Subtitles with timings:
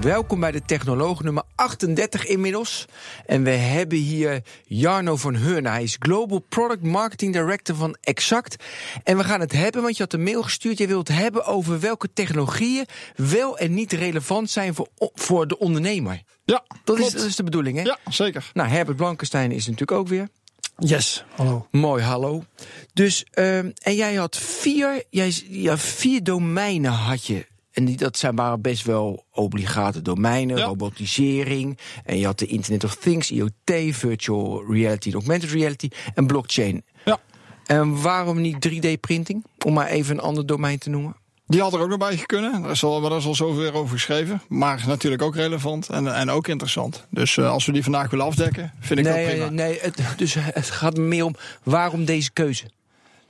[0.00, 2.84] Welkom bij de Technoloog nummer 38 inmiddels.
[3.26, 5.68] En we hebben hier Jarno van Heurne.
[5.68, 8.64] Hij is Global Product Marketing Director van Exact.
[9.04, 10.78] En we gaan het hebben, want je had een mail gestuurd.
[10.78, 15.58] Je wilt het hebben over welke technologieën wel en niet relevant zijn voor, voor de
[15.58, 16.22] ondernemer.
[16.44, 17.82] Ja, dat is, dat is de bedoeling, hè?
[17.82, 18.50] Ja, zeker.
[18.54, 20.28] Nou, Herbert Blankenstein is natuurlijk ook weer.
[20.76, 21.66] Yes, hallo.
[21.70, 22.44] Mooi, hallo.
[22.92, 27.46] Dus, um, en jij had vier, jij, ja, vier domeinen had je
[27.78, 30.64] en die, dat zijn waren best wel obligate domeinen, ja.
[30.64, 31.78] robotisering.
[32.04, 36.84] En je had de Internet of Things, IoT, virtual reality, augmented reality en blockchain.
[37.04, 37.18] Ja.
[37.66, 39.44] En waarom niet 3D-printing?
[39.64, 41.16] Om maar even een ander domein te noemen.
[41.46, 42.62] Die had er ook nog bij kunnen.
[42.62, 44.42] Daar is al, daar is al zoveel over geschreven.
[44.48, 47.06] Maar natuurlijk ook relevant en, en ook interessant.
[47.10, 49.50] Dus uh, als we die vandaag willen afdekken, vind ik nee, dat prima.
[49.50, 52.64] Nee, het, dus het gaat meer om waarom deze keuze?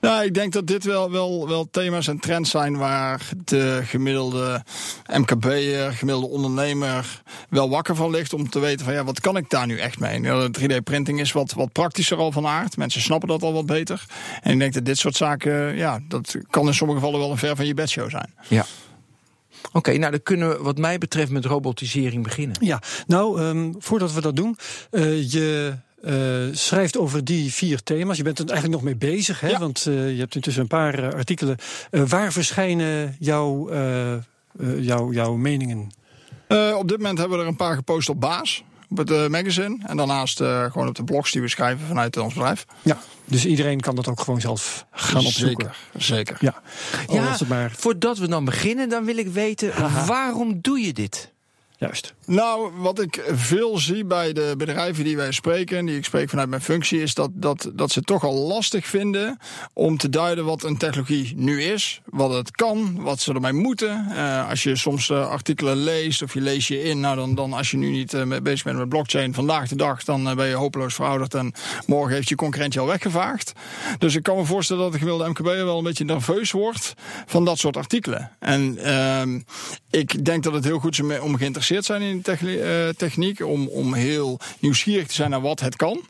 [0.00, 4.64] Nou, ik denk dat dit wel, wel, wel thema's en trends zijn waar de gemiddelde
[5.12, 9.50] MKB'er, gemiddelde ondernemer wel wakker van ligt om te weten van ja, wat kan ik
[9.50, 10.20] daar nu echt mee?
[10.60, 12.76] 3D-printing is wat, wat praktischer al van aard.
[12.76, 14.04] Mensen snappen dat al wat beter.
[14.42, 17.38] En ik denk dat dit soort zaken, ja, dat kan in sommige gevallen wel een
[17.38, 18.34] ver van je bedshow zijn.
[18.48, 18.66] Ja.
[19.66, 22.56] Oké, okay, nou dan kunnen we wat mij betreft met robotisering beginnen.
[22.60, 24.58] Ja, nou, um, voordat we dat doen,
[24.90, 28.16] uh, je uh, schrijft over die vier thema's.
[28.16, 29.48] Je bent er eigenlijk nog mee bezig, hè?
[29.48, 29.58] Ja.
[29.58, 31.56] want uh, je hebt intussen een paar uh, artikelen.
[31.90, 33.70] waar verschijnen jouw,
[34.78, 35.90] jouw, jouw meningen?
[36.74, 38.64] op dit moment hebben we er een paar gepost op Baas.
[38.90, 39.78] Op het magazine.
[39.86, 42.64] En daarnaast gewoon op de blogs die we schrijven vanuit ons bedrijf.
[42.82, 45.72] Ja, dus iedereen kan dat ook gewoon zelf gaan opzoeken.
[45.92, 46.36] Zeker, zeker.
[46.40, 46.62] Ja,
[47.08, 47.72] ja maar...
[47.76, 50.06] voordat we dan beginnen, dan wil ik weten, Aha.
[50.06, 51.32] waarom doe je dit?
[51.80, 52.14] Juist.
[52.26, 56.48] Nou, wat ik veel zie bij de bedrijven die wij spreken, die ik spreek vanuit
[56.48, 59.38] mijn functie, is dat, dat, dat ze toch al lastig vinden
[59.72, 64.06] om te duiden wat een technologie nu is, wat het kan, wat ze ermee moeten.
[64.10, 67.52] Uh, als je soms uh, artikelen leest of je leest je in, nou dan, dan
[67.52, 70.54] als je nu niet uh, bezig bent met blockchain vandaag de dag, dan ben je
[70.54, 71.52] hopeloos verouderd en
[71.86, 73.52] morgen heeft je concurrent je al weggevaagd.
[73.98, 76.94] Dus ik kan me voorstellen dat de gemiddelde MKB wel een beetje nerveus wordt
[77.26, 78.30] van dat soort artikelen.
[78.38, 79.40] En ehm,
[79.90, 83.46] ik denk dat het heel goed is om geïnteresseerd zijn in de techniek.
[83.46, 86.00] Om, om heel nieuwsgierig te zijn naar wat het kan.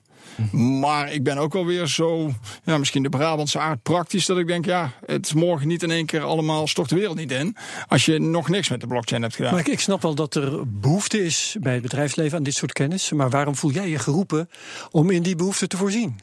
[0.52, 2.32] Maar ik ben ook wel weer zo,
[2.64, 5.90] ja, misschien de Brabantse aard praktisch, dat ik denk, ja, het is morgen niet in
[5.90, 7.56] één keer allemaal stort de wereld niet in.
[7.88, 9.50] Als je nog niks met de blockchain hebt gedaan.
[9.50, 12.72] Maar ik, ik snap wel dat er behoefte is bij het bedrijfsleven aan dit soort
[12.72, 13.12] kennis.
[13.12, 14.48] Maar waarom voel jij je geroepen
[14.90, 16.20] om in die behoefte te voorzien?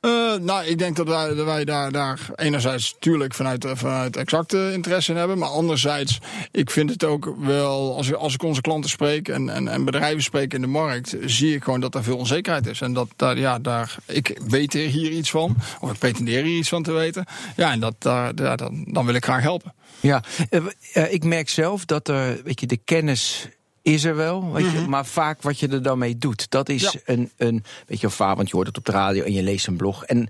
[0.00, 1.06] Uh, nou, ik denk dat
[1.44, 5.38] wij, daar, daar enerzijds natuurlijk vanuit, vanuit exacte interesse in hebben.
[5.38, 6.18] Maar anderzijds,
[6.50, 9.84] ik vind het ook wel, als ik, als ik onze klanten spreek en, en, en
[9.84, 12.80] bedrijven spreek in de markt, zie ik gewoon dat er veel onzekerheid is.
[12.80, 16.68] En dat daar, ja, daar, ik weet hier iets van, of ik pretendeer hier iets
[16.68, 17.26] van te weten.
[17.56, 19.74] Ja, en dat, daar, dan, dan wil ik graag helpen.
[20.00, 23.48] Ja, uh, ik merk zelf dat er, weet je, de kennis
[23.88, 24.52] is er wel.
[24.52, 26.92] Weet je, maar vaak wat je er dan mee doet, dat is ja.
[27.04, 27.64] een, een.
[27.86, 30.04] Weet je, vaak, want je hoort het op de radio en je leest een blog.
[30.04, 30.28] En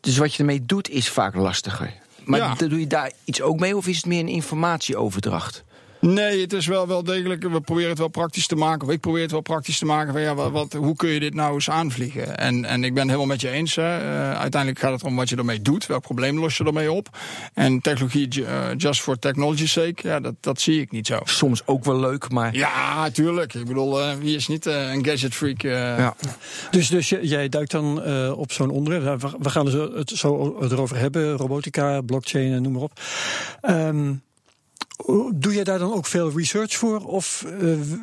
[0.00, 1.92] dus wat je ermee doet, is vaak lastiger.
[2.24, 2.54] Maar ja.
[2.54, 5.64] doe je daar iets ook mee, of is het meer een informatieoverdracht?
[6.06, 7.42] Nee, het is wel, wel degelijk.
[7.42, 8.86] We proberen het wel praktisch te maken.
[8.86, 10.12] Of ik probeer het wel praktisch te maken.
[10.12, 12.38] Van ja, wat, wat, hoe kun je dit nou eens aanvliegen?
[12.38, 13.74] En, en ik ben het helemaal met je eens.
[13.74, 14.02] Hè.
[14.02, 15.86] Uh, uiteindelijk gaat het om wat je ermee doet.
[15.86, 17.08] Welk probleem los je ermee op?
[17.54, 21.18] En technologie uh, just for technology's sake, ja, dat, dat zie ik niet zo.
[21.24, 22.54] Soms ook wel leuk, maar.
[22.54, 23.54] Ja, tuurlijk.
[23.54, 25.62] Ik bedoel, uh, wie is niet een gadget freak?
[25.62, 26.14] Ja.
[26.70, 29.34] Dus, dus jij duikt dan op zo'n onderwerp.
[29.38, 33.00] We gaan het zo erover hebben: robotica, blockchain, noem maar op.
[33.68, 34.24] Um,
[35.34, 37.00] Doe je daar dan ook veel research voor?
[37.04, 37.52] Of uh,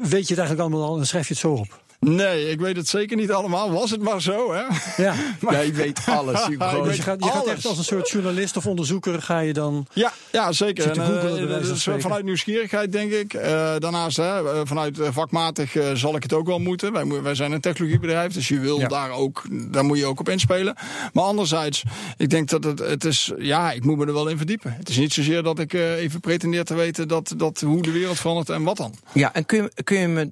[0.02, 1.83] weet je het eigenlijk allemaal al en schrijf je het zo op?
[2.04, 3.72] Nee, ik weet het zeker niet allemaal.
[3.72, 4.64] Was het maar zo, hè?
[5.04, 5.54] Ja, maar...
[5.54, 6.42] Jij weet alles.
[6.84, 9.86] Dus je, gaat, je gaat, echt als een soort journalist of onderzoeker ga je dan...
[9.94, 11.00] Ja, ja zeker.
[11.00, 13.34] En, uh, dus vanuit nieuwsgierigheid, denk ik.
[13.34, 13.42] Uh,
[13.80, 16.94] daarnaast, hè, vanuit vakmatig uh, zal ik het ook wel moeten.
[16.94, 18.88] Wij, wij zijn een technologiebedrijf, dus je wil ja.
[18.88, 19.42] daar ook...
[19.52, 20.76] Daar moet je ook op inspelen.
[21.14, 21.84] Maar anderzijds,
[22.18, 23.32] ik denk dat het, het is...
[23.38, 24.74] Ja, ik moet me er wel in verdiepen.
[24.74, 28.20] Het is niet zozeer dat ik even pretendeer te weten dat, dat hoe de wereld
[28.20, 28.96] verandert en wat dan.
[29.14, 30.32] Ja, en kun je, kun je me...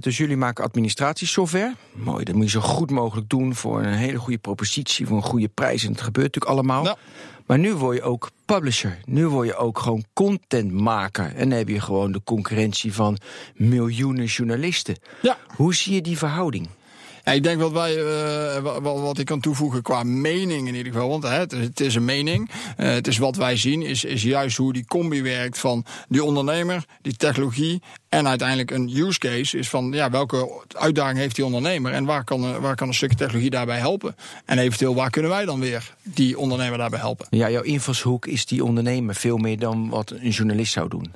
[0.00, 1.74] dus jullie maken administratie software.
[1.92, 5.22] Mooi, dat moet je zo goed mogelijk doen voor een hele goede propositie, voor een
[5.22, 5.84] goede prijs.
[5.84, 6.96] En het gebeurt natuurlijk allemaal.
[7.46, 8.98] Maar nu word je ook publisher.
[9.04, 11.34] Nu word je ook gewoon contentmaker.
[11.34, 13.18] En dan heb je gewoon de concurrentie van
[13.54, 14.96] miljoenen journalisten.
[15.22, 15.38] Ja.
[15.56, 16.68] Hoe zie je die verhouding?
[17.34, 21.08] Ik denk wat wij, uh, wat, wat, ik kan toevoegen qua mening in ieder geval.
[21.08, 22.50] Want hè, het, is, een mening.
[22.50, 26.24] Uh, het is wat wij zien, is, is juist hoe die combi werkt van die
[26.24, 27.82] ondernemer, die technologie.
[28.08, 32.24] En uiteindelijk een use case is van ja, welke uitdaging heeft die ondernemer en waar
[32.24, 34.16] kan, waar kan een stukje technologie daarbij helpen?
[34.44, 37.26] En eventueel waar kunnen wij dan weer die ondernemer daarbij helpen?
[37.30, 41.12] Ja, jouw invalshoek is die ondernemer veel meer dan wat een journalist zou doen.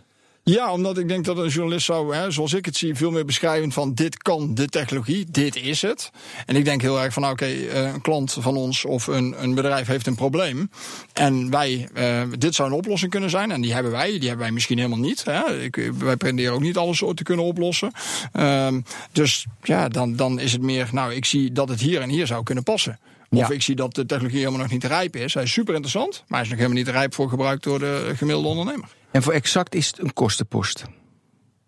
[0.46, 3.24] Ja, omdat ik denk dat een journalist zou, hè, zoals ik het zie, veel meer
[3.24, 6.10] beschrijven van dit kan de technologie, dit is het.
[6.46, 9.34] En ik denk heel erg van, nou, oké, okay, een klant van ons of een,
[9.42, 10.70] een bedrijf heeft een probleem.
[11.12, 13.50] En wij, uh, dit zou een oplossing kunnen zijn.
[13.50, 15.24] En die hebben wij, die hebben wij misschien helemaal niet.
[15.24, 15.62] Hè.
[15.62, 17.92] Ik, wij pretenderen ook niet alles te kunnen oplossen.
[18.32, 22.08] Um, dus ja, dan, dan is het meer, nou, ik zie dat het hier en
[22.08, 22.98] hier zou kunnen passen.
[23.30, 23.54] Of ja.
[23.54, 25.34] ik zie dat de technologie helemaal nog niet rijp is.
[25.34, 28.12] Hij is super interessant, maar hij is nog helemaal niet rijp voor gebruik door de
[28.16, 28.88] gemiddelde ondernemer.
[29.14, 30.84] En voor exact is het een kostenpost.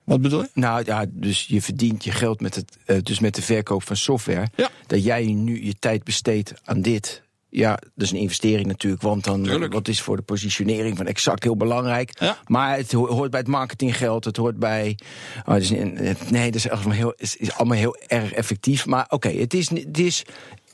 [0.04, 0.48] Wat bedoel je?
[0.54, 3.96] Nou ja, dus je verdient je geld met, het, uh, dus met de verkoop van
[3.96, 4.46] software.
[4.56, 4.70] Ja.
[4.86, 7.22] Dat jij nu je tijd besteedt aan dit.
[7.48, 9.72] Ja, dat is een investering natuurlijk, want dan Tuurlijk.
[9.72, 12.20] wat is voor de positionering van exact heel belangrijk.
[12.20, 12.38] Ja.
[12.46, 14.98] Maar het hoort bij het marketinggeld, het hoort bij.
[15.44, 18.86] Oh, dus, nee, dat is, allemaal heel, is, is allemaal heel erg effectief.
[18.86, 20.24] Maar oké, okay, het, is, het is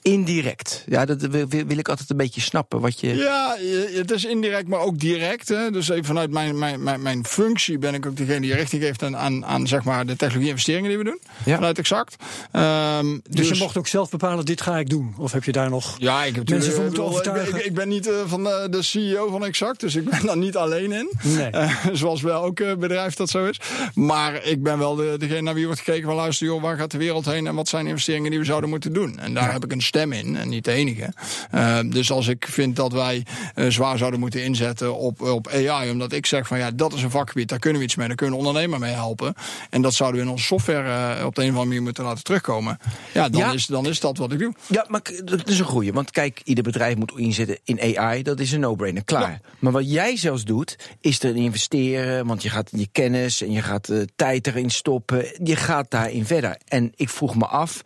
[0.02, 0.84] indirect.
[0.86, 2.80] Ja, dat wil, wil, ik altijd een beetje snappen.
[2.80, 3.14] Wat je...
[3.14, 3.56] Ja,
[3.92, 5.48] het is indirect, maar ook direct.
[5.48, 5.70] Hè.
[5.70, 9.02] Dus even vanuit mijn, mijn, mijn, mijn functie ben ik ook degene die richting geeft
[9.02, 11.20] aan, aan, aan zeg maar, de technologie-investeringen die we doen.
[11.44, 11.54] Ja.
[11.54, 12.16] Vanuit exact.
[12.52, 15.14] Um, dus, dus, je mocht ook zelf bepalen, dit ga ik doen?
[15.18, 17.58] Of heb je daar nog ja, ik heb mensen voor moeten ik, overtuigen?
[17.58, 20.36] Ik, ik, ben niet uh, van de, de, CEO van Exact, dus ik ben daar
[20.36, 21.10] niet alleen in.
[21.22, 21.50] Nee.
[21.52, 23.60] Uh, zoals wel ook uh, bedrijf dat zo is.
[23.94, 26.90] Maar ik ben wel de, degene naar wie wordt gekeken van luister, joh, waar gaat
[26.90, 29.18] de wereld heen en wat zijn investeringen die we zouden moeten doen?
[29.18, 29.52] En daar Ja.
[29.52, 31.12] heb ik een stem in en niet de enige.
[31.54, 35.90] Uh, dus als ik vind dat wij uh, zwaar zouden moeten inzetten op, op AI,
[35.90, 38.16] omdat ik zeg van ja, dat is een vakgebied, daar kunnen we iets mee, daar
[38.16, 39.34] kunnen we ondernemer mee helpen.
[39.70, 42.04] En dat zouden we in onze software uh, op de een of andere manier moeten
[42.04, 42.78] laten terugkomen.
[43.14, 43.52] Ja, dan, Ja.
[43.52, 44.54] Is, dan is dat wat ik doe.
[44.66, 45.92] Ja, maar dat is een goeie.
[45.92, 48.22] Want kijk, ieder bedrijf moet inzetten in AI.
[48.22, 49.40] Dat is een no-brainer, klaar.
[49.58, 52.26] Maar wat jij zelfs doet, is erin investeren.
[52.26, 55.26] Want je gaat je kennis en je gaat tijd erin stoppen.
[55.44, 56.56] Je gaat daarin verder.
[56.68, 57.82] En ik vroeg me af,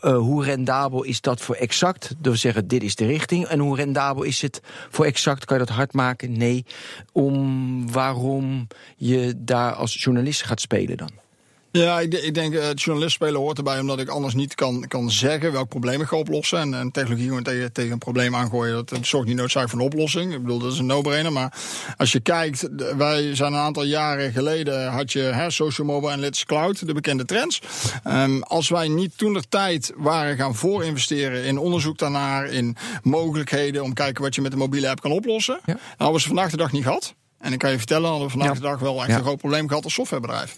[0.00, 2.14] hoe rendabel is dat voor Exact?
[2.18, 3.46] Door te zeggen, dit is de richting.
[3.46, 4.60] En hoe rendabel is het
[4.90, 5.44] voor Exact?
[5.44, 6.38] Kan je dat hard maken?
[6.38, 6.64] Nee.
[7.12, 11.23] Om waarom je daar als journalist gaat spelen dan?
[11.76, 14.84] Ja, ik, ik denk uh, het journalist spelen hoort erbij omdat ik anders niet kan,
[14.88, 16.58] kan zeggen welk probleem ik ga oplossen.
[16.58, 19.80] En, en technologie gewoon tegen, tegen een probleem aangooien, dat, dat zorgt niet noodzakelijk voor
[19.80, 20.32] een oplossing.
[20.32, 21.32] Ik bedoel, dat is een no-brainer.
[21.32, 21.52] Maar
[21.96, 26.44] als je kijkt, wij zijn een aantal jaren geleden, had je hè, social mobile analytics
[26.44, 27.60] cloud, de bekende trends.
[28.06, 33.82] Um, als wij niet toen de tijd waren gaan voorinvesteren in onderzoek daarnaar, in mogelijkheden
[33.82, 35.72] om kijken wat je met een mobiele app kan oplossen, Ja.
[35.72, 37.14] dan hadden we ze vandaag de dag niet gehad.
[37.44, 39.68] En ik kan je vertellen, hadden we vandaag de dag wel echt een groot probleem
[39.68, 40.54] gehad als softwarebedrijf.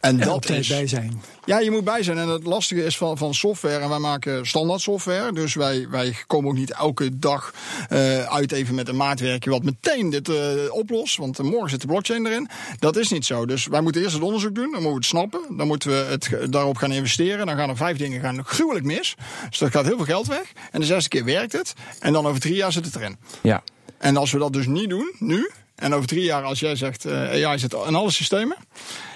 [0.00, 1.22] En, En dat is, bij zijn.
[1.44, 2.18] ja, je moet bij zijn.
[2.18, 3.78] En het lastige is van, van software.
[3.78, 5.32] En wij maken standaard software.
[5.32, 7.54] Dus wij, wij komen ook niet elke dag
[7.92, 9.50] uh, uit even met een maatwerkje.
[9.50, 10.36] wat meteen dit uh,
[10.70, 11.16] oplost.
[11.16, 12.48] Want morgen zit de blockchain erin.
[12.78, 13.46] Dat is niet zo.
[13.46, 14.72] Dus wij moeten eerst het onderzoek doen.
[14.72, 15.56] Dan moeten we het snappen.
[15.56, 17.46] Dan moeten we het daarop gaan investeren.
[17.46, 19.14] Dan gaan er vijf dingen gaan gruwelijk mis.
[19.48, 20.52] Dus dat gaat heel veel geld weg.
[20.70, 21.72] En de zesde keer werkt het.
[22.00, 23.16] En dan over drie jaar zit het erin.
[23.42, 23.62] Ja.
[23.98, 25.50] En als we dat dus niet doen, nu.
[25.76, 28.56] En over drie jaar, als jij zegt uh, AI zit in alle systemen.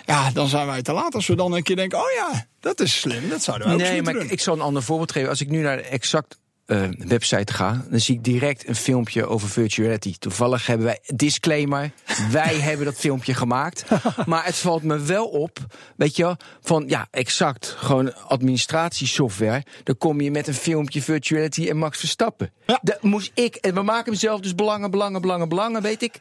[0.04, 1.14] Ja, dan zijn wij te laat.
[1.14, 3.28] Als we dan een keer denken, oh ja, dat is slim.
[3.28, 4.22] Dat zouden we ook Nee, moeten maar doen.
[4.22, 5.28] ik, ik zal een ander voorbeeld geven.
[5.28, 6.38] Als ik nu naar exact
[6.70, 10.14] uh, website ga, dan zie ik direct een filmpje over virtuality.
[10.18, 11.92] Toevallig hebben wij disclaimer.
[12.32, 13.84] wij hebben dat filmpje gemaakt.
[14.26, 15.58] maar het valt me wel op,
[15.96, 19.64] weet je, van ja, exact, gewoon administratiesoftware.
[19.84, 22.52] Dan kom je met een filmpje virtuality en Max Verstappen.
[22.66, 22.78] Ja.
[22.82, 26.18] Dat moest ik, en we maken hem zelf dus belangen, belangen, belangen, belangen, weet ik.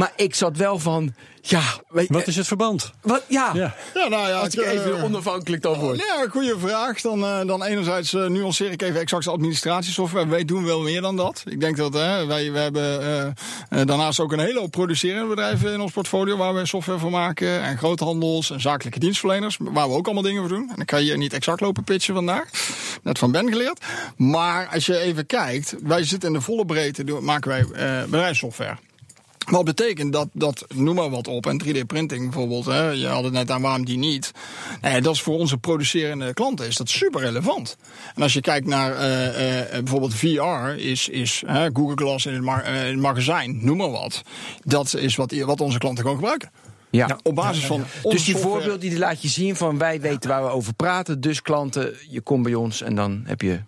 [0.00, 2.92] Maar ik zat wel van, ja, weet, Wat is het verband?
[3.02, 3.50] wat, ja.
[3.54, 3.74] Ja.
[3.94, 5.98] Ja, nou ja, Als ik even onafhankelijk dan word.
[5.98, 7.00] Ja, goede vraag.
[7.00, 10.26] Dan, uh, dan enerzijds uh, nuanceer ik even exact administratiesoftware.
[10.26, 11.42] Wij doen wel meer dan dat.
[11.46, 13.00] Ik denk dat uh, wij we hebben
[13.70, 17.10] uh, daarnaast ook een hele hoop producerende bedrijven in ons portfolio waar we software voor
[17.10, 17.62] maken.
[17.62, 20.70] En groothandels en zakelijke dienstverleners, waar we ook allemaal dingen voor doen.
[20.74, 22.48] En ik kan je niet exact lopen pitchen vandaag.
[23.02, 23.84] Net van Ben geleerd.
[24.16, 27.66] Maar als je even kijkt, wij zitten in de volle breedte, doen, maken wij
[28.04, 28.76] bedrijfssoftware.
[29.50, 33.32] Wat betekent dat, dat, noem maar wat op, en 3D-printing bijvoorbeeld, hè, je had het
[33.32, 34.32] net aan waarom die niet.
[34.80, 37.76] Nee, dat is voor onze producerende klanten is dat super relevant.
[38.14, 42.32] En als je kijkt naar uh, uh, bijvoorbeeld VR, is, is uh, Google Glass in
[42.32, 44.22] het, ma in het, magazijn, noem maar wat.
[44.64, 46.50] Dat is wat, wat onze klanten gewoon gebruiken.
[46.90, 47.06] Ja.
[47.06, 47.18] ja.
[47.22, 47.84] Op basis van.
[48.02, 51.42] Dus die voorbeeld die laat je zien van wij weten waar we over praten, dus
[51.42, 53.60] klanten, je komt bij ons en dan heb je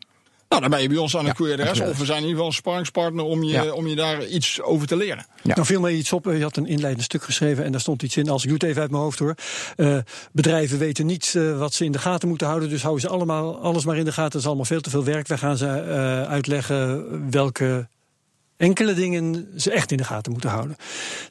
[0.53, 1.69] Nou, dan ben je bij ons aan het Ja, goede adres.
[1.69, 1.91] absoluut.
[1.93, 3.73] Of we zijn in ieder geval een sparringspartner om je, Ja.
[3.73, 5.27] om je daar iets over te leren.
[5.43, 5.55] Ja.
[5.55, 6.25] Nou viel mij iets op.
[6.25, 8.29] Je had een inleidend stuk geschreven en daar stond iets in.
[8.29, 9.35] Als ik doe het even uit mijn hoofd hoor.
[9.77, 9.97] Eh,
[10.33, 12.69] bedrijven weten niet eh, wat ze in de gaten moeten houden.
[12.69, 14.31] Dus houden ze allemaal alles maar in de gaten.
[14.31, 15.27] Dat is allemaal veel te veel werk.
[15.29, 17.89] Wij gaan ze eh, uitleggen welke
[18.57, 20.77] enkele dingen ze echt in de gaten moeten houden.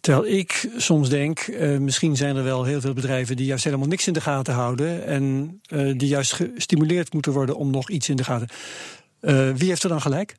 [0.02, 3.88] Terwijl ik soms denk, eh, misschien zijn er wel heel veel bedrijven die juist helemaal
[3.88, 5.06] niks in de gaten houden.
[5.06, 8.48] En eh, die juist gestimuleerd moeten worden om nog iets in de gaten.
[9.22, 10.36] Eh, wie heeft er dan gelijk?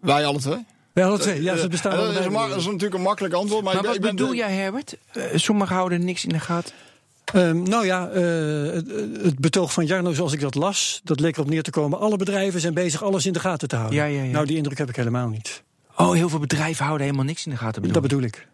[0.00, 0.64] Wij alle twee.
[0.92, 1.42] Wij alle twee.
[1.42, 2.42] Ja, ze bestaan Eh, dat, allebei.
[2.44, 3.64] is dat is natuurlijk een makkelijk antwoord.
[3.64, 4.96] Maar, Maar ik, wat ben- ik ben bedoel jij, Herbert?
[5.12, 6.74] Eh, sommigen houden niks in de gaten.
[7.24, 8.22] Ehm, nou ja, eh,
[8.74, 8.86] het,
[9.22, 11.98] het betoog van Jarno, zoals ik dat las, dat leek erop neer te komen.
[11.98, 13.96] Alle bedrijven zijn bezig alles in de gaten te houden.
[13.98, 14.30] Ja, ja, ja.
[14.30, 15.62] Nou, die indruk heb ik helemaal niet.
[15.96, 17.82] Oh, heel veel bedrijven houden helemaal niks in de gaten.
[17.82, 18.16] bedoel Dat je?
[18.16, 18.48] bedoel ik.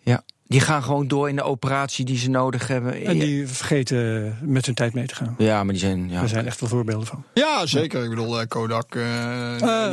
[0.00, 0.22] Ja.
[0.48, 3.04] Die gaan gewoon door in de operatie die ze nodig hebben.
[3.04, 5.34] En die vergeten met hun tijd mee te gaan.
[5.38, 6.08] Ja, maar die zijn...
[6.10, 6.18] Ja.
[6.18, 7.24] Daar zijn echt wel voorbeelden van.
[7.34, 8.02] Ja, zeker.
[8.02, 8.86] Ik bedoel, Kodak.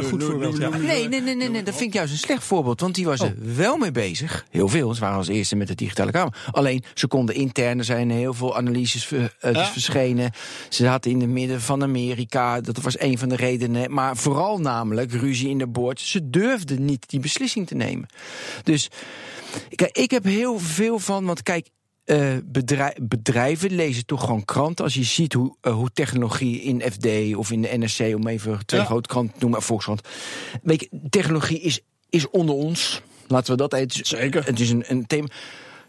[0.10, 2.82] goed voorbeeld, Nee, nee, nee, nee, nee, dat vind ik juist een slecht voorbeeld.
[2.82, 4.46] Want die was er wel mee bezig.
[4.50, 4.94] Heel veel.
[4.94, 6.36] Ze waren als eerste met de digitale camera.
[6.52, 7.78] Alleen, ze konden intern.
[7.78, 9.66] Er zijn heel veel analyses eh, Ja.
[9.66, 10.32] verschenen.
[10.70, 12.62] Ze zaten in het midden van Amerika.
[12.62, 13.94] Dat was een van de redenen.
[13.94, 16.00] Maar vooral namelijk ruzie in de boord.
[16.02, 18.08] Ze durfden niet die beslissing te nemen.
[18.64, 18.90] Dus
[19.76, 21.26] kijk, ik heb heel veel van.
[21.26, 21.70] Want kijk.
[22.06, 24.84] eh, bedrij- bedrijven lezen toch gewoon kranten.
[24.86, 28.66] Als je ziet hoe, eh, hoe technologie in FD of in de NRC, om even
[28.66, 28.86] twee Ja.
[28.86, 30.02] grote kranten te noemen, Volkskrant.
[30.64, 33.02] Weet je, technologie is, is onder ons.
[33.28, 34.06] Laten we dat even.
[34.06, 34.46] Zeker.
[34.46, 35.28] Het is een, een thema.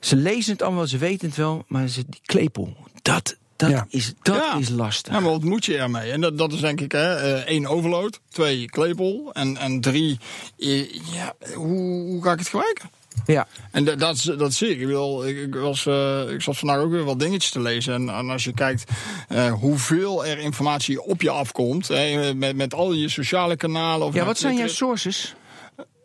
[0.01, 3.87] Ze lezen het allemaal, ze weten het wel, maar ze, die klepel, dat, dat, Ja.
[3.89, 4.59] is, dat Ja.
[4.59, 5.13] is lastig.
[5.13, 6.11] Ja, maar wat moet je ermee?
[6.11, 10.19] En dat, dat is denk ik hè, eh, één overload, twee klepel en, en drie,
[10.59, 12.91] eh, ja, hoe, hoe ga ik het gebruiken?
[13.27, 13.47] Ja.
[13.71, 13.99] En dat,
[14.39, 14.81] dat, zie ik.
[14.81, 17.95] Ik, bedoel, ik, was, eh, ik zat vandaag ook weer wat dingetjes te lezen.
[17.95, 18.85] En, en als je kijkt
[19.29, 24.07] eh, hoeveel er informatie op je afkomt, hè, met, met al je sociale kanalen.
[24.07, 25.35] Of ja, wat zijn jouw sources?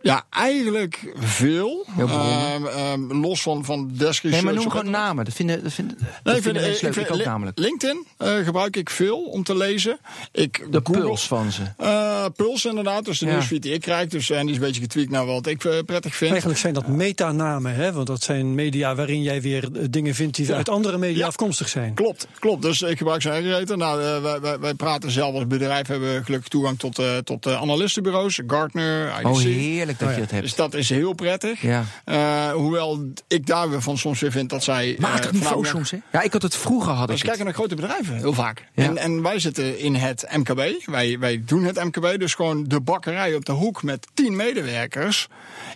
[0.04, 1.86] Ja, eigenlijk veel.
[2.00, 5.26] Ehm, ehm, los van, van desk Nee, maar noem gewoon namen.
[5.26, 6.94] Dat vinden, dat vinden, dat Nee, ik vinden vind, mensen ik leuk.
[6.94, 7.60] vind Ik ook Li- namelijk.
[7.60, 10.00] LinkedIn eh, gebruik ik veel om te lezen.
[10.32, 11.62] Ik De Google- puls van ze.
[11.78, 13.32] Eh, Puls inderdaad, dus de Ja.
[13.32, 14.08] nieuwsfeed die ik krijg.
[14.10, 16.30] Dus, en die is een beetje getweakt naar wat ik eh, prettig vind.
[16.32, 17.92] Eigenlijk zijn dat metanamen, hè?
[17.92, 20.56] want dat zijn media waarin jij weer eh, dingen vindt die Ja.
[20.56, 21.26] uit andere media Ja.
[21.26, 21.94] afkomstig zijn.
[21.94, 22.62] Klopt, klopt.
[22.62, 26.24] Dus ik gebruik zijn eigen Nou, eh, wij, wij, wij praten zelf als bedrijf, hebben
[26.26, 29.26] gelukkig toegang tot, eh tot eh, analistenbureaus, Gartner, IDC.
[29.28, 30.26] Oh, heerlijk dat Oh, je ja.
[30.26, 30.44] dat hebt.
[30.44, 31.62] Dus dat is heel prettig.
[31.62, 31.84] Ja.
[32.06, 34.98] Eh, hoewel ik daar weer van soms weer vind dat zij...
[35.00, 35.98] eh, niveau soms, hè?
[36.12, 37.38] Ja, ik had het vroeger, had Als ik je het.
[37.42, 38.66] kijkt naar grote bedrijven, heel vaak.
[38.74, 38.84] Ja.
[38.84, 40.86] En, en wij zitten in het MKB.
[40.86, 45.28] Wij, wij doen het MKB, dus gewoon de bakkerij op de hoek met tien medewerkers.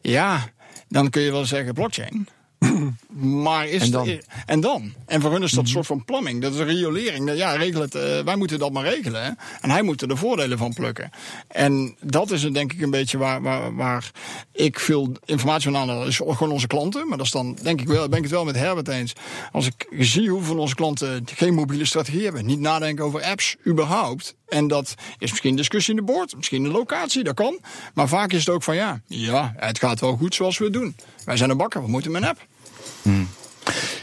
[0.01, 0.39] Ja,
[0.87, 2.27] dan kun je wel zeggen blockchain.
[3.09, 4.07] Maar is En dan?
[4.07, 4.93] het- en dan?
[5.05, 6.41] En voor hun is dat een soort van plumbing.
[6.41, 7.33] Dat is een riolering.
[7.35, 7.95] Ja, regel het.
[7.95, 9.23] eh, wij moeten dat maar regelen.
[9.23, 9.29] hè.
[9.61, 11.09] En hij moet er de voordelen van plukken.
[11.47, 14.11] En dat is denk ik een beetje waar, waar, waar
[14.51, 17.07] ik veel informatie van aan is gewoon onze klanten.
[17.07, 19.13] Maar dat is dan denk ik wel, ben ik het wel met Herbert eens.
[19.51, 23.55] Als ik zie hoeveel van onze klanten geen mobiele strategie hebben, niet nadenken over apps
[23.67, 24.35] überhaupt.
[24.47, 27.59] En dat is misschien een discussie in de boord, misschien de locatie, dat kan.
[27.93, 30.73] Maar vaak is het ook van ja, ja, het gaat wel goed zoals we het
[30.73, 30.95] doen.
[31.25, 32.45] Wij zijn een bakker, we moeten met een app.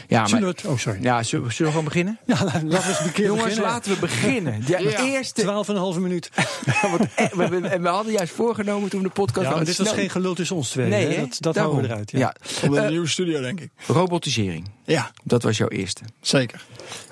[0.07, 0.65] Ja, Zullen we het?
[0.65, 1.03] Oh, sorry.
[1.03, 2.19] ja, zullen, we- zullen we gewoon beginnen?
[2.25, 3.69] Ja, laten we eens een keer Jongens, beginnen.
[3.71, 4.63] laten we beginnen.
[4.67, 5.03] Ja, de Ja.
[5.05, 5.41] eerste.
[5.41, 6.29] Twaalf en een halve minuut.
[6.81, 9.47] Want, eh, we, we, en we hadden juist voorgenomen toen we de podcast...
[9.47, 10.89] Ja, maar dit was snel- geen gelul tussen ons twee.
[10.89, 11.19] Nee, hè?
[11.21, 12.11] Dat, dat houden we eruit.
[12.11, 12.19] Ja.
[12.19, 12.35] Ja.
[12.67, 13.71] Op een Eh, nieuwe studio, denk ik.
[13.87, 14.69] robotisering.
[14.85, 16.01] Ja, Dat was jouw eerste.
[16.21, 16.65] zeker.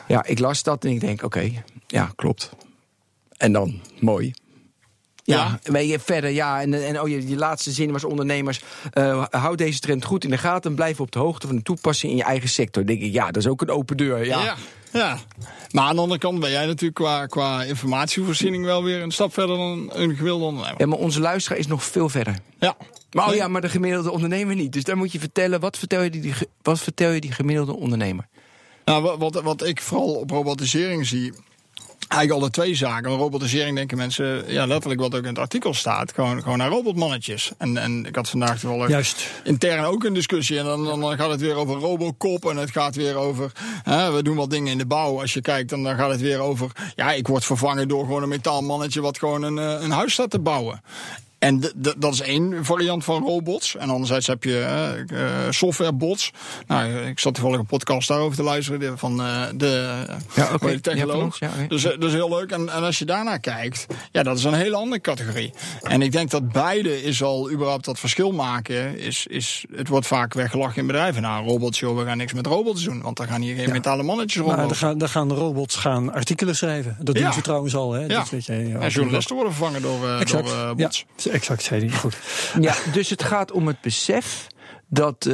[0.08, 1.52] Ja, ik las dat en ik denk, oké,
[1.88, 2.50] ja, klopt.
[3.38, 4.34] En dan, mooi.
[5.24, 6.00] Ja, Ja.
[6.00, 8.62] verder, ja, en, en oh, je, die laatste zin was ondernemers,
[8.92, 11.62] eh houd deze trend goed in de gaten en blijf op de hoogte van de
[11.62, 12.86] toepassing in je eigen sector.
[12.86, 14.26] Dan denk ik, ja, dat is ook een open deur.
[14.26, 14.56] Ja, Ja.
[14.92, 15.18] ja.
[15.72, 19.34] Maar aan de andere kant ben jij natuurlijk qua, qua informatievoorziening wel weer een stap
[19.34, 20.80] verder dan een gemiddelde ondernemer.
[20.80, 22.36] Ja, maar onze luisteraar is nog veel verder.
[22.60, 22.76] Ja.
[23.12, 24.72] Maar, oh ja, maar de gemiddelde ondernemer niet.
[24.74, 28.28] Dus daar moet je vertellen, wat vertel je die, wat vertel je die gemiddelde ondernemer?
[28.86, 31.34] Nou, wa- wat, wat ik vooral op robotisering zie.
[32.12, 33.12] Eigenlijk alle twee zaken.
[33.12, 36.14] Robotisering denken mensen, ja, letterlijk wat ook in het artikel staat.
[36.14, 37.52] Gewoon, gewoon naar robotmannetjes.
[37.58, 39.28] En, en ik had vandaag toevallig Juist.
[39.44, 40.60] intern ook een discussie.
[40.60, 42.46] En dan, dan gaat het weer over Robocop.
[42.46, 43.52] En het gaat weer over.
[43.84, 45.20] Hè, we doen wat dingen in de bouw.
[45.22, 46.72] Als je kijkt, dan, dan gaat het weer over.
[46.96, 49.02] Ja, ik word vervangen door gewoon een metaalmannetje.
[49.02, 50.82] wat gewoon een, eh, een huis staat te bouwen.
[51.42, 51.64] En
[51.98, 53.76] dat is één variant van robots.
[53.76, 56.32] En anderzijds heb je eh, eh, softwarebots.
[56.68, 60.04] Nou, ik zat toevallig een podcast daarover te luisteren de- van eh, de,
[60.36, 61.40] Ja, van technoloog.
[61.40, 62.52] ja, dus eh, dat is heel leuk.
[62.52, 65.54] En, en als je daarnaar kijkt, ja, dat is een hele andere categorie.
[65.82, 69.00] En ik denk dat beide is al überhaupt dat verschil maken.
[69.00, 71.22] Is, is, het wordt vaak weggelachen in bedrijven.
[71.22, 73.02] Nou, robots, joh, we gaan niks met robots doen.
[73.02, 74.78] Want dan gaan hier geen metalen mannetjes Maar rondlopen.
[74.80, 76.98] dan gaan, dan gaan de robots gaan artikelen schrijven.
[77.00, 77.92] Dat doen ze trouwens al.
[77.92, 78.02] Hè?
[78.02, 78.08] Ja.
[78.08, 78.54] Dat weet ja.
[78.54, 80.48] en journalisten worden vervangen door, eh, Exact.
[80.48, 81.06] door eh, bots.
[81.32, 81.98] Exact, zei hij.
[81.98, 82.18] Goed.
[82.60, 84.48] Ja, dus het gaat om het besef
[84.88, 85.34] dat eh,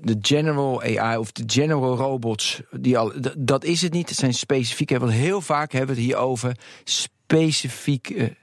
[0.00, 4.08] de general AI of de general robots, die al, dat is het niet.
[4.08, 8.36] Het zijn specifieke, want heel vaak hebben we het hier over specifieke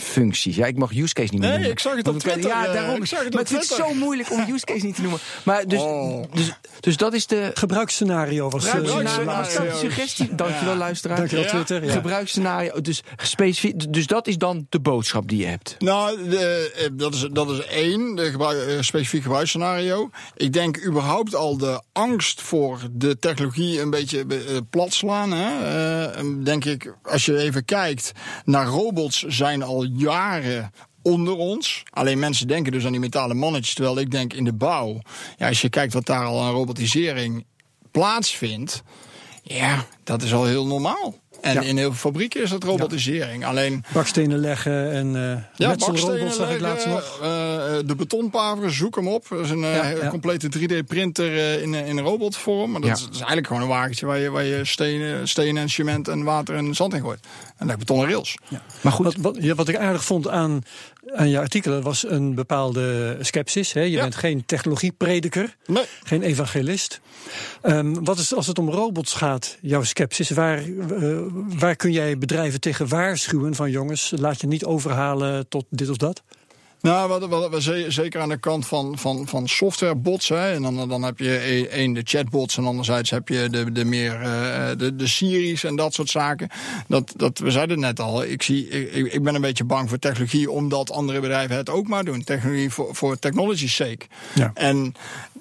[0.00, 0.56] gebruiksfuncties.
[0.56, 1.70] Ja, ik mag use case niet meer Nee, noemen.
[1.70, 2.96] ik zag het op Twitter, Ja, daarom.
[2.96, 5.20] ik zag het maar het is zo moeilijk om use case niet te noemen.
[5.44, 6.24] Maar dus, Oh.
[6.34, 8.64] dus, dus dat is de Gebruiksscenario was...
[8.66, 9.70] eh, gebruiksscenario.
[9.70, 10.34] de suggestie?
[10.34, 11.16] Dankjewel, luisteraar.
[11.16, 11.44] Dankjewel.
[11.46, 11.84] Twitter.
[11.84, 11.92] Ja.
[11.92, 13.92] Gebruiksscenario, dus specifiek.
[13.92, 15.76] Dus dat is dan de boodschap die je hebt.
[15.78, 20.10] Nou, de, eh, dat, is, dat is één, de gebruik, eh, specifiek gebruiksscenario.
[20.36, 24.24] Ik denk überhaupt al de angst voor de technologie een beetje
[24.70, 25.32] plat slaan.
[25.32, 25.48] Hè?
[26.10, 28.12] Eh, denk ik, als je even kijkt
[28.44, 31.82] naar robots, zijn al jaren onder ons.
[31.90, 35.00] Alleen mensen denken dus aan die metalen mannetjes, terwijl ik denk in de bouw.
[35.36, 37.44] Ja, als je kijkt wat daar al aan robotisering
[37.90, 38.82] plaatsvindt,
[39.42, 41.14] ja, dat is al heel normaal.
[41.40, 41.60] En Ja.
[41.60, 43.44] in heel veel fabrieken is dat robotisering.
[43.46, 47.18] Alleen Bakstenen leggen en eh ja, metselrobots zag ik laatst nog.
[47.22, 47.26] eh,
[47.86, 49.26] de betonpaveren, zoek hem op.
[49.28, 50.08] Dat is een eh, Ja, ja.
[50.08, 52.70] complete 3D-printer eh, in, in robotvorm.
[52.70, 52.96] Maar dat, Ja.
[52.96, 56.08] is, dat is eigenlijk gewoon een wagentje waar je, waar je stenen, stenen en cement
[56.08, 57.20] en water en zand in gooit.
[57.56, 58.34] En daar betonnen rails.
[58.80, 60.62] Maar goed, Wat, wat, ja, wat ik aardig vond aan,
[61.06, 63.72] aan je artikelen was een bepaalde sceptisch.
[63.72, 64.00] Je Ja.
[64.00, 65.84] bent geen technologieprediker, Nee.
[66.04, 67.00] geen evangelist.
[67.62, 70.30] Ehm, wat is als het om robots gaat, jouw sceptisch?
[70.30, 71.18] Waar, eh,
[71.58, 75.96] waar kun jij bedrijven tegen waarschuwen van jongens, laat je niet overhalen tot dit of
[75.96, 76.22] dat?
[76.80, 80.28] Nou, wat, wat, wat ze- zeker aan de kant van, van, van softwarebots.
[80.28, 83.72] Hè, en dan, dan heb je e- één de chatbots en anderzijds heb je de,
[83.72, 86.48] de meer eh, de, de Siri's en dat soort zaken.
[86.88, 89.88] Dat, dat, we zeiden het net al, ik, zie, ik, ik ben een beetje bang
[89.88, 92.24] voor technologie omdat andere bedrijven het ook maar doen.
[92.24, 94.06] Technologie voor, voor technology's sake.
[94.34, 94.50] Ja.
[94.54, 94.94] En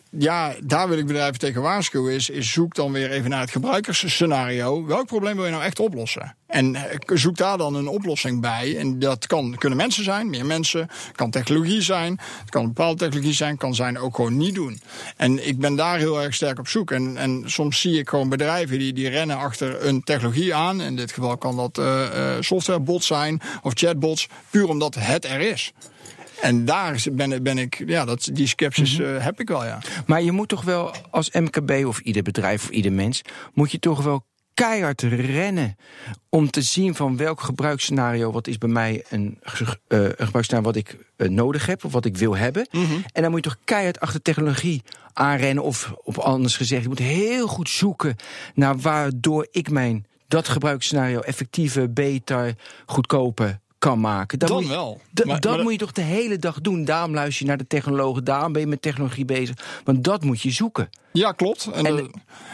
[0.10, 2.14] ja, daar wil ik bedrijven tegen waarschuwen.
[2.14, 4.86] Is, is zoek dan weer even naar het gebruikersscenario.
[4.86, 6.36] Welk probleem wil je nou echt oplossen?
[6.48, 8.78] En eh, zoek daar dan een oplossing bij.
[8.78, 10.88] En dat kan, kunnen mensen zijn, meer mensen.
[11.16, 12.20] kan technologie zijn.
[12.40, 13.58] Het kan een bepaalde technologie zijn.
[13.58, 14.82] Kan zijn ook gewoon niet doen.
[15.18, 16.92] En ik ben daar heel erg sterk op zoek.
[16.92, 20.82] En, en soms zie ik gewoon bedrijven die, die rennen achter een technologie aan.
[20.82, 24.28] In dit geval kan dat eh, softwarebots zijn of chatbots.
[24.50, 25.74] Puur omdat het er is.
[26.42, 29.80] En daar ben, ben ik, ja, dat, die sceptisch eh, heb ik wel, ja.
[30.06, 33.22] Maar je moet toch wel als MKB of ieder bedrijf of ieder mens,
[33.54, 35.76] moet je toch wel keihard rennen
[36.30, 40.76] om te zien van welk gebruiksscenario wat is bij mij een, eh, een gebruiksscenario wat
[40.76, 42.68] ik eh, nodig heb of wat ik wil hebben.
[43.12, 44.82] En dan moet je toch keihard achter technologie
[45.14, 48.16] aanrennen of op anders gezegd, je moet heel goed zoeken
[48.54, 54.40] naar waardoor ik mijn dat gebruiksscenario effectiever, beter, goedkoper kan maken.
[54.40, 55.02] Dan moet je- wel.
[55.14, 56.86] D- Maar- dat maar- moet je toch de hele dag doen.
[56.86, 59.82] Daarom luister je naar de technologen, daarom ben je met technologie bezig.
[59.84, 60.90] Want dat moet je zoeken.
[61.12, 61.66] Ja, klopt.
[61.74, 62.04] En, En- eh,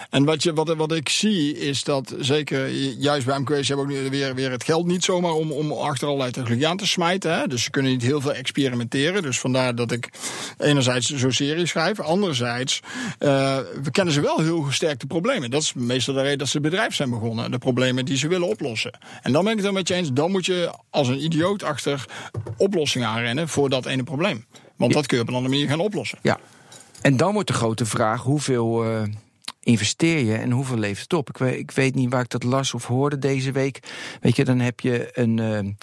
[0.09, 3.91] en wat, je, wat, wat ik zie is dat zeker juist bij MKW's hebben ook
[3.91, 7.39] nu weer, weer het geld niet zomaar om, om achter allerlei technologie aan te smijten.
[7.39, 7.47] Hè.
[7.47, 9.21] Dus ze kunnen niet heel veel experimenteren.
[9.21, 10.09] Dus vandaar dat ik
[10.57, 11.99] enerzijds zo'n serie schrijf.
[11.99, 12.79] Anderzijds,
[13.19, 15.51] eh, we kennen ze wel heel sterk de problemen.
[15.51, 17.51] Dat is meestal de reden dat ze bedrijf zijn begonnen.
[17.51, 18.99] De problemen die ze willen oplossen.
[19.21, 20.13] En dan ben ik het er met je eens.
[20.13, 22.05] Dan moet je als een idioot achter
[22.57, 24.45] oplossingen aanrennen voor dat ene probleem.
[24.75, 26.19] Want dat kun je op een andere manier gaan oplossen.
[26.21, 26.39] Ja.
[27.05, 29.03] En dan wordt de grote vraag: hoeveel eh,
[29.59, 31.29] investeer je en hoeveel levert het op?
[31.29, 33.79] Ik weet, ik weet niet waar ik dat las of hoorde deze week.
[34.21, 35.73] Weet je, dan heb je een, eh,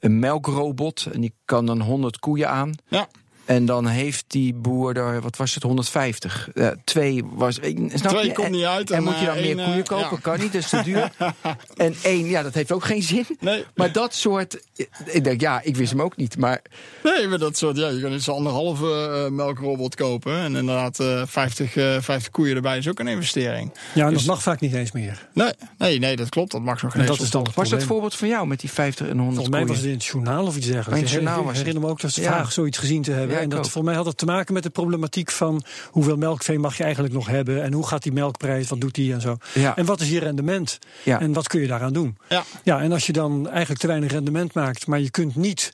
[0.00, 2.72] een melkrobot en die kan dan 100 koeien aan.
[2.88, 3.08] Ja.
[3.46, 6.48] En dan heeft die boer er, wat was het, 150.
[6.54, 7.54] Eh, twee was.
[7.54, 8.32] Snap Twee je?
[8.32, 10.08] komt niet uit En, en, moet je dan eh, meer koeien eh, kopen?
[10.10, 10.18] ja.
[10.22, 11.10] Kan niet, dat is te duur.
[11.76, 13.26] en één, ja, dat heeft ook geen zin.
[13.40, 13.64] Nee.
[13.74, 14.60] Maar dat soort.
[15.04, 16.38] Ik denk, ja, ik wist hem ook niet.
[16.38, 16.62] Maar
[17.02, 18.86] Nee, maar dat soort, ja, je kan niet zo'n anderhalve
[19.26, 20.38] eh, melkrobot kopen.
[20.38, 23.70] En inderdaad, eh 50, eh 50 koeien erbij is ook een investering.
[23.94, 25.28] Ja, en Dus- dat mag vaak niet eens meer.
[25.32, 26.50] Nee, nee, nee, dat klopt.
[26.52, 28.46] Dat mag nog geen En dat eens is dan het was dat voorbeeld van jou
[28.46, 30.96] met die 50 en 100 Volgens mij was het in het journaal of iets dergelijks.
[30.98, 31.56] In het journaal was het.
[31.56, 32.30] herinner me ook dat ze Ja.
[32.30, 33.35] vaag zoiets gezien te hebben.
[33.36, 33.70] Ja, en dat ook.
[33.70, 37.14] voor mij had het te maken met de problematiek van hoeveel melkvee mag je eigenlijk
[37.14, 37.62] nog hebben.
[37.62, 39.36] En hoe gaat die melkprijs, wat doet die en zo.
[39.54, 39.76] Ja.
[39.76, 40.78] En wat is je rendement?
[41.02, 41.20] Ja.
[41.20, 42.18] En wat kun je daaraan doen?
[42.28, 42.44] Ja.
[42.62, 45.72] Ja, en als je dan eigenlijk te weinig rendement maakt, maar je kunt niet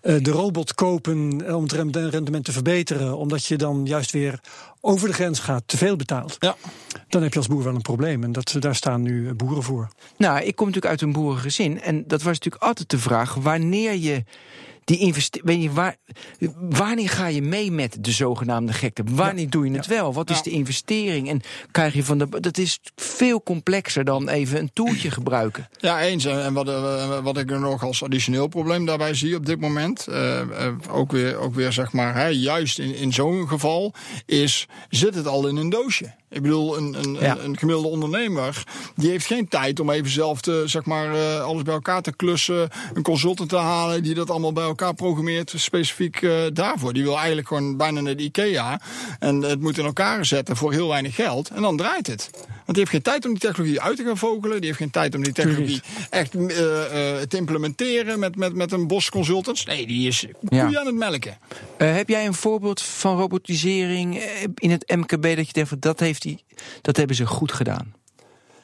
[0.00, 4.40] eh, de robot kopen om het rendement te verbeteren, omdat je dan juist weer
[4.80, 6.36] over de grens gaat, te veel betaalt.
[6.38, 6.56] Ja.
[7.08, 8.24] Dan heb je als boer wel een probleem.
[8.24, 9.88] En dat, daar staan nu boeren voor.
[10.16, 11.80] Nou, ik kom natuurlijk uit een boerengezin.
[11.80, 14.24] En dat was natuurlijk altijd de vraag: wanneer je
[14.84, 15.72] die investering.
[15.72, 15.96] Waar,
[16.60, 19.02] wanneer ga je mee met de zogenaamde gekte?
[19.10, 20.12] Wanneer doe je het wel?
[20.12, 21.28] Wat is de investering?
[21.28, 21.40] En
[21.70, 22.40] krijg je van de.
[22.40, 25.68] Dat is veel complexer dan even een toeltje gebruiken.
[25.78, 26.24] Ja, eens.
[26.24, 30.06] En wat, eh, wat ik er nog als additioneel probleem daarbij zie op dit moment.
[30.08, 30.40] Uh,
[30.90, 33.94] ook, weer, ook weer zeg maar, hè, juist in, in zo'n geval.
[34.26, 36.14] Is zit het al in een doosje?
[36.30, 38.62] Ik bedoel, een, een, een, gemiddelde ondernemer
[38.96, 42.68] die heeft geen tijd om even zelf te, zeg maar, alles bij elkaar te klussen,
[42.94, 46.92] een consultant te halen die dat allemaal bij elkaar programmeert, specifiek uh, daarvoor.
[46.92, 48.80] Die wil eigenlijk gewoon bijna naar de IKEA
[49.18, 52.30] en het moet in elkaar zetten voor heel weinig geld en dan draait het.
[52.32, 54.56] Want die heeft geen tijd om die technologie uit te gaan vogelen.
[54.56, 55.80] Die heeft geen tijd om die technologie
[56.10, 59.64] echt uh, te implementeren met, met, met een bos consultants.
[59.64, 60.64] Nee, die is ja.
[60.64, 61.38] aan het melken.
[61.76, 64.22] heb jij een voorbeeld van robotisering
[64.54, 66.44] in het MKB dat je denkt dat heeft die,
[66.82, 67.94] dat hebben ze goed gedaan.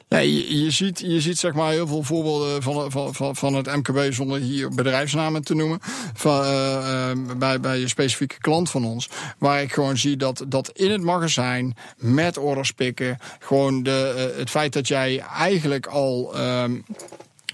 [0.09, 3.53] Ja, je, je, ziet, je ziet zeg maar heel veel voorbeelden van, van, van, van
[3.53, 5.79] het MKB, zonder hier bedrijfsnamen te noemen,
[6.13, 9.09] van, uh, bij, bij een specifieke klant van ons.
[9.37, 14.39] Waar ik gewoon zie dat, dat in het magazijn, met orders pikken, gewoon de, uh,
[14.39, 16.39] het feit dat jij eigenlijk al.
[16.39, 16.85] Um,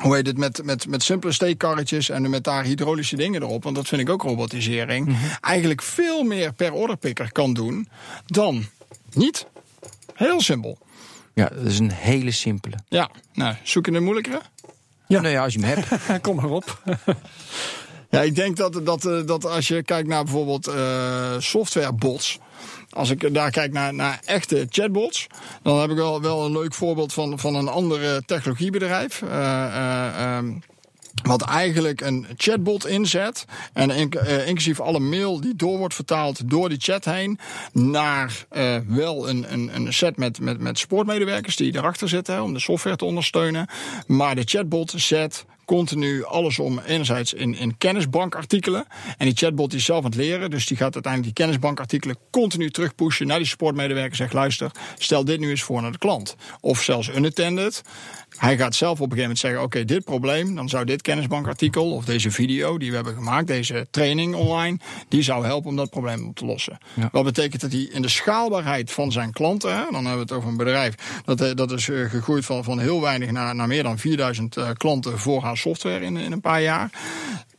[0.01, 3.75] hoe heet het, met, met, met simpele steekkarretjes en met daar hydraulische dingen erop, want
[3.75, 5.29] dat vind ik ook robotisering, mm -hmm.
[5.41, 7.87] eigenlijk veel meer per orderpikker kan doen
[8.25, 8.65] dan
[9.13, 9.45] niet.
[10.13, 10.77] Heel simpel.
[11.35, 12.75] Ja, dat is een hele simpele.
[12.87, 14.41] Ja, nou, zoek je een moeilijkere?
[15.07, 16.21] Ja, nou ja, als je hem hebt.
[16.21, 16.81] Kom maar op.
[18.09, 22.39] ja, ik denk dat, dat, dat als je kijkt naar bijvoorbeeld uh, softwarebots.
[22.89, 25.27] Als ik daar kijk naar, naar echte chatbots,
[25.61, 29.21] dan heb ik wel, wel een leuk voorbeeld van, van een ander technologiebedrijf.
[29.21, 30.61] Uh, uh, um,
[31.23, 33.45] wat eigenlijk een chatbot inzet.
[33.73, 37.39] En uh, inclusief alle mail die door wordt vertaald door die chat heen.
[37.73, 42.53] Naar uh, wel een, een, een set met, met, met sportmedewerkers die erachter zitten om
[42.53, 43.67] de software te ondersteunen.
[44.07, 48.85] Maar de chatbot zet continu alles om enerzijds in, in kennisbankartikelen.
[49.17, 50.49] En die chatbot is zelf aan het leren.
[50.49, 54.15] Dus die gaat uiteindelijk die kennisbankartikelen continu terugpushen naar die supportmedewerker.
[54.15, 56.35] Zegt luister, stel dit nu eens voor naar de klant.
[56.59, 57.81] Of zelfs unattended.
[58.37, 61.91] Hij gaat zelf op een gegeven moment zeggen: Oké, dit probleem, dan zou dit kennisbankartikel
[61.91, 65.89] of deze video die we hebben gemaakt, deze training online, die zou helpen om dat
[65.89, 66.77] probleem op te lossen.
[66.93, 67.09] Ja.
[67.11, 70.31] Wat betekent dat hij in de schaalbaarheid van zijn klanten, hè, dan hebben we het
[70.31, 73.97] over een bedrijf dat, dat is gegroeid van, van heel weinig naar, naar meer dan
[73.97, 76.89] 4000 uh, klanten voor haar software in, in een paar jaar.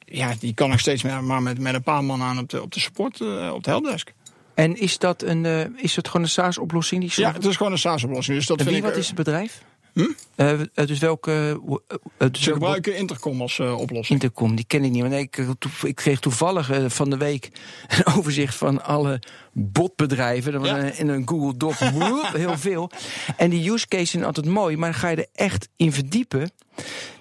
[0.05, 2.73] Ja, die kan nog steeds maar met, met een paar man aan op de, op
[2.73, 3.21] de support,
[3.53, 4.13] op de helpdesk.
[4.57, 7.01] En is dat, een, uh, is dat gewoon een SaaS-oplossing?
[7.01, 8.37] Die ja, het is gewoon een SaaS-oplossing.
[8.37, 9.63] Dus dat en wie, vind wat ik, is het bedrijf?
[9.97, 10.07] Hm?
[10.37, 11.61] Uh, dus welke.
[11.69, 14.23] Uh, dus Ze gebruiken Intercom als uh, oplossing.
[14.23, 15.03] Intercom, die ken ik niet.
[15.03, 15.37] Want ik,
[15.83, 17.51] ik kreeg toevallig van de week
[17.89, 19.21] een overzicht van alle
[19.53, 20.53] botbedrijven.
[20.53, 20.77] Dat was ja.
[20.77, 21.79] in een Google Doc
[22.33, 22.91] heel veel.
[23.37, 26.51] En die use cases zijn altijd mooi, maar dan ga je er echt in verdiepen.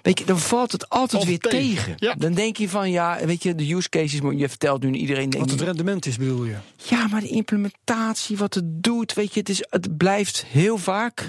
[0.02, 1.58] Weet je, dan valt het altijd Of weer tegen.
[1.60, 1.94] tegen.
[1.96, 2.14] Ja.
[2.14, 5.30] Dan denk je van ja, weet je, de use cases, maar je vertelt nu iedereen.
[5.30, 6.56] Wat het rendement is, bedoel je?
[6.76, 11.28] ja, maar de implementatie, wat het doet, weet je, het, is, het blijft heel vaak.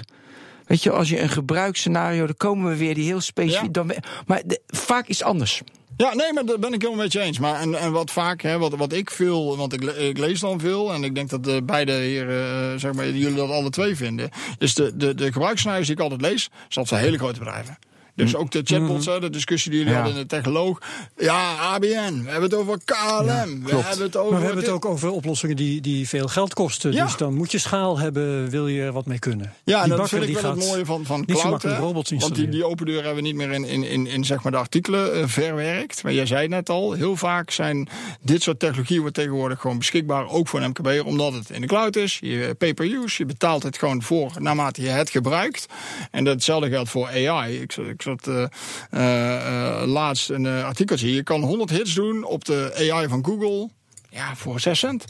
[0.68, 3.76] Weet je, als je een gebruiksscenario, dan komen we weer die heel specifiek.
[3.76, 3.82] Ja.
[3.82, 3.92] Dan,
[4.26, 5.62] maar de, vaak is het anders.
[5.96, 7.38] Ja, nee, maar daar ben ik helemaal met je eens.
[7.38, 10.40] Maar en, en wat vaak, hè, wat, wat ik veel, want ik, le- ik lees
[10.40, 13.70] dan veel, en ik denk dat de beide heren, uh, zeg maar, jullie dat alle
[13.70, 17.38] twee vinden, is de, de, de gebruiksscenario's die ik altijd lees, zijn altijd hele grote
[17.38, 17.78] bedrijven.
[18.18, 20.00] Dus ook de chatbots, hè, de discussie die jullie Ja.
[20.00, 20.78] hadden in de technoloog.
[21.18, 24.30] Ja, ABN, we hebben het over KLM, we hebben het over...
[24.32, 26.92] Maar we hebben het ook over oplossingen die, die veel geld kosten.
[26.92, 27.04] Ja.
[27.04, 29.54] Dus dan moet je schaal hebben, wil je er wat mee kunnen.
[29.64, 31.62] Ja, en dat bakker vind ik wel het mooie van, van cloud.
[31.62, 31.76] hè.
[31.76, 34.42] robots Want die, die open deur hebben we niet meer in, in, in, in zeg
[34.42, 36.02] maar de artikelen eh, verwerkt.
[36.02, 37.88] Maar jij zei net al, heel vaak zijn
[38.20, 40.28] dit soort technologieën wordt tegenwoordig gewoon beschikbaar.
[40.28, 42.18] Ook voor een MKB, omdat het in de cloud is.
[42.20, 45.66] Je pay-per-use, je betaalt het gewoon voor naarmate je het gebruikt.
[46.10, 47.60] En datzelfde geldt voor AI.
[47.60, 48.44] Ik, ik zat eh,
[48.90, 51.14] eh, eh, laatst een artikeltje.
[51.14, 53.68] Je kan 100 hits doen op de AI van Google.
[54.10, 55.04] Ja, voor 6 cent.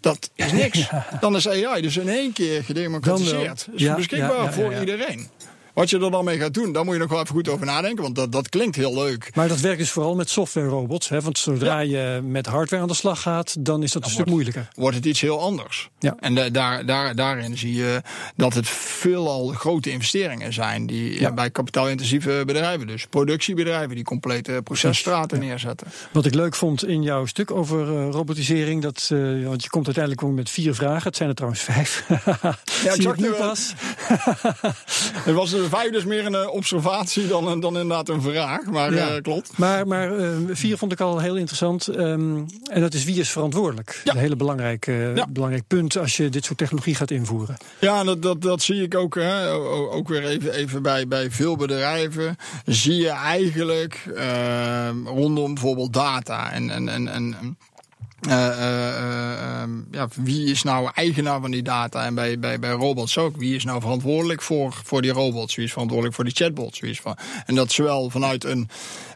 [0.00, 0.88] Dat is niks.
[1.20, 3.68] Dan is AI dus in één keer gedemocratiseerd.
[3.74, 5.28] Is Ja, beschikbaar ja, ja, voor iedereen.
[5.72, 7.66] Wat je er dan mee gaat doen, daar moet je nog wel even goed over
[7.66, 8.02] nadenken.
[8.02, 9.30] Want dat, dat klinkt heel leuk.
[9.34, 11.08] Maar dat werkt dus vooral met software robots.
[11.08, 11.20] Hè?
[11.20, 14.68] Want zodra je met hardware aan de slag gaat, dan is dat een stuk moeilijker.
[14.74, 15.90] Wordt het iets heel anders.
[15.98, 16.16] Ja.
[16.20, 18.02] En daar, daar, daarin zie je
[18.36, 20.86] dat het veelal grote investeringen zijn.
[20.86, 25.86] Die ja, bij kapitaalintensieve bedrijven, dus productiebedrijven, die complete processtraten neerzetten.
[26.12, 29.84] Wat ik leuk vond in jouw stuk over eh, robotisering, dat, eh, want je komt
[29.84, 31.02] uiteindelijk ook met vier vragen.
[31.02, 32.04] Het zijn er trouwens vijf.
[32.08, 33.74] ik Zie zag ik nu pas.
[35.24, 38.64] Het was de vijf is meer een eh, observatie dan, dan inderdaad een vraag.
[38.64, 39.08] Maar Ja.
[39.08, 39.58] eh, klopt.
[39.58, 41.86] Maar, maar eh, vier vond ik al heel interessant.
[41.88, 42.36] ehm,
[42.70, 44.00] en dat is wie is verantwoordelijk.
[44.04, 44.12] Ja.
[44.12, 45.26] Een hele belangrijk, Ja.
[45.28, 47.56] belangrijk punt als je dit soort technologie gaat invoeren.
[47.80, 49.14] Ja, dat, dat, dat zie ik ook.
[49.14, 49.50] Hè.
[49.90, 52.36] Ook weer even, even bij, bij veel bedrijven.
[52.66, 56.52] Zie je eigenlijk eh, rondom bijvoorbeeld data.
[56.52, 57.56] En, en, en, en
[58.28, 62.04] eh, ehm, ja, wie is nou eigenaar van die data?
[62.04, 63.36] En bij, bij, bij robots ook.
[63.36, 65.54] Wie is nou verantwoordelijk voor, voor die robots?
[65.54, 66.80] Wie is verantwoordelijk voor die chatbots?
[66.80, 68.68] Wie is van, en dat zowel vanuit een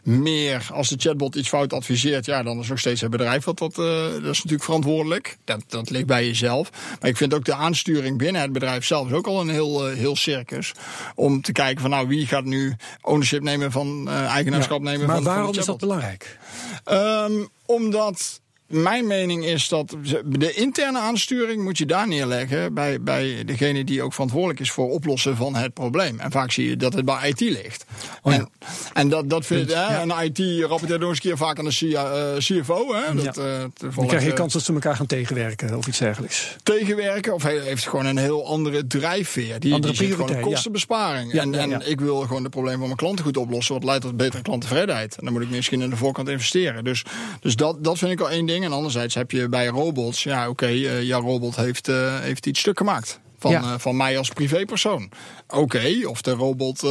[0.03, 3.57] meer, als de chatbot iets fout adviseert, ja, dan is nog steeds het bedrijf wat
[3.57, 5.37] dat, eh, dat is natuurlijk verantwoordelijk.
[5.43, 6.69] Dat, dat ligt bij jezelf.
[6.99, 9.85] Maar ik vind ook de aansturing binnen het bedrijf zelf is ook al een heel,
[9.85, 10.71] heel circus.
[11.15, 15.15] Om te kijken van nou, wie gaat nu ownership nemen van, eh, eigenaarschap nemen maar
[15.15, 16.37] van, van waarom de is dat belangrijk?
[16.83, 23.43] Ehm, omdat mijn mening is dat de interne aansturing moet je daar neerleggen bij, bij
[23.45, 26.19] degene die ook verantwoordelijk is voor oplossen van het probleem.
[26.19, 27.85] En vaak zie je dat het bij IT ligt.
[28.21, 28.39] Oh ja.
[28.39, 28.49] en,
[28.93, 31.65] en dat, dat vind ik, hè, een IT rapporteert nog eens een keer vaak aan
[31.65, 32.93] de CIA, eh, CFO.
[32.95, 33.43] Hè, dat, Ja.
[33.43, 36.55] eh, Dan krijg je eh, kans dat ze elkaar gaan tegenwerken of iets dergelijks.
[36.63, 37.33] tegenwerken.
[37.33, 39.59] Of hij heeft gewoon een heel andere drijfveer.
[39.59, 40.39] Die, Andere die gewoon ja.
[40.39, 41.33] kostenbesparing.
[41.33, 41.81] Ja, en ja, en ja.
[41.83, 43.73] ik wil gewoon de problemen van mijn klanten goed oplossen.
[43.73, 45.15] Wat leidt tot betere klanttevredenheid.
[45.15, 46.83] En dan moet ik misschien aan de voorkant investeren.
[46.83, 47.03] Dus,
[47.39, 48.56] dus dat, dat vind ik al één ding.
[48.63, 50.23] En anderzijds heb je bij robots.
[50.23, 53.19] Ja, oké, eh, jouw robot heeft, eh, heeft iets stuk gemaakt.
[53.39, 53.61] Van, Ja.
[53.61, 55.09] eh, van mij als privépersoon.
[55.47, 56.89] Oké, of de robot eh,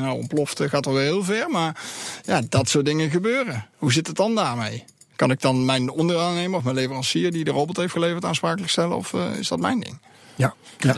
[0.00, 1.50] nou, ontploft gaat alweer heel ver.
[1.50, 1.80] Maar
[2.24, 3.66] ja, dat soort dingen gebeuren.
[3.76, 4.84] Hoe zit het dan daarmee?
[5.16, 8.96] Kan ik dan mijn onderaannemer of mijn leverancier die de robot heeft geleverd aansprakelijk stellen?
[8.96, 9.98] Of is dat mijn ding?
[10.34, 10.54] Ja.
[10.78, 10.96] ja.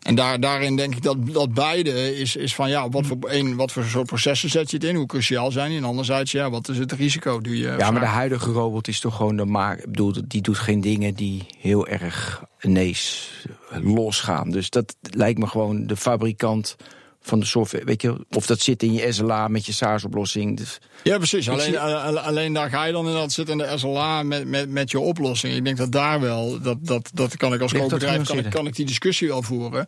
[0.00, 3.56] En daar, daarin denk ik dat, dat beide is, is van ja, wat voor, één,
[3.56, 4.94] wat voor soort processen zet je het in?
[4.94, 5.78] Hoe cruciaal zijn die?
[5.78, 7.40] En anderzijds, ja, wat is het risico?
[7.40, 9.84] Doe je Ja, maar de huidige robot is toch gewoon de maak.
[9.84, 13.30] Bedoel, die doet geen dingen die heel erg ineens
[13.70, 14.50] losgaan.
[14.50, 16.76] Dus dat lijkt me gewoon de fabrikant
[17.22, 17.84] van de software.
[17.84, 20.56] Weet je, of dat zit in je SLA met je SaaS-oplossing.
[20.56, 21.48] Dus Ja, precies.
[21.48, 24.68] Alleen, zie- eh, alleen daar ga je dan inderdaad zitten in de SLA met, met,
[24.70, 25.54] met je oplossing.
[25.54, 28.38] Ik denk dat daar wel, dat, dat, dat kan ik als Ligt dat koopbedrijf, kan
[28.38, 29.86] ik, kan ik die discussie wel voeren.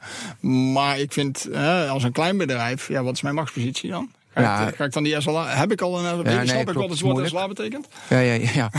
[0.72, 4.10] Maar ik vind, eh, als een klein bedrijf, ja, wat is mijn machtspositie dan?
[4.34, 4.68] Ga, Ja.
[4.68, 6.22] ik, ga ik dan die SLA, heb ik al een SLA?
[6.36, 7.28] nee, snap ik wat het woord.
[7.28, 7.86] SLA betekent?
[8.08, 8.50] Ja, ja, ja.
[8.54, 8.70] ja.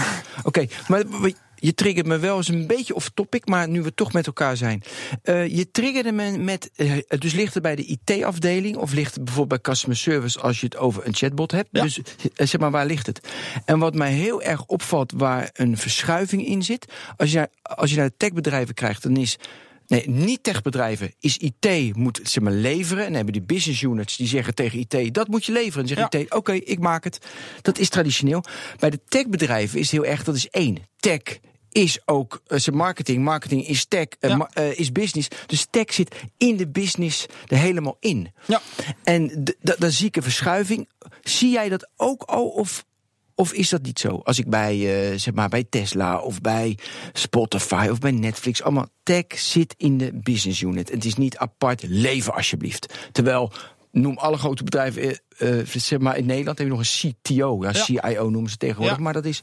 [0.44, 1.04] Oké, maar
[1.64, 4.58] je triggert me wel eens een beetje off topic, maar nu we toch met elkaar
[4.58, 4.84] zijn.
[5.22, 9.24] Eh, je triggerde me met, eh, dus ligt het bij de IT-afdeling of ligt het
[9.24, 11.70] bijvoorbeeld bij customer service als je het over een chatbot hebt?
[11.72, 11.82] Ja.
[11.82, 13.28] Dus eh, zeg maar, waar ligt het?
[13.66, 17.98] En wat mij heel erg opvalt waar een verschuiving in zit, als je, als je
[17.98, 19.38] naar de techbedrijven krijgt, dan is
[19.88, 21.14] Nee, niet techbedrijven.
[21.20, 23.00] Is IT moet zeg maar leveren.
[23.00, 25.82] En dan hebben die business units die zeggen tegen IT: dat moet je leveren.
[25.82, 26.20] En zegt Ja.
[26.20, 27.26] IT: oké, ik maak het.
[27.62, 28.44] Dat is traditioneel.
[28.80, 30.78] Bij de techbedrijven is het heel erg dat is één.
[30.98, 31.22] Tech
[31.74, 33.24] is ook uh, zijn marketing.
[33.24, 34.36] Marketing is tech, Ja.
[34.36, 35.28] ma- uh, is business.
[35.46, 38.32] Dus tech zit in de business er helemaal in.
[38.46, 38.62] Ja.
[39.04, 40.90] En d- d- dan zie ik een verschuiving.
[41.22, 42.48] Zie jij dat ook al?
[42.48, 42.86] Of,
[43.36, 44.22] of is dat niet zo?
[44.24, 44.74] Als ik bij,
[45.12, 46.78] eh, zeg maar, bij Tesla of bij
[47.14, 50.90] Spotify of bij Netflix, allemaal tech zit in de business unit.
[50.92, 52.94] Het is niet apart leven alsjeblieft.
[53.12, 53.52] Terwijl,
[53.92, 55.02] noem alle grote bedrijven,
[55.38, 57.58] eh, eh, zeg maar in Nederland heb je nog een CTO.
[57.64, 57.84] Ja, Ja.
[57.84, 59.04] CIO noemen ze tegenwoordig, Ja.
[59.04, 59.42] maar dat is.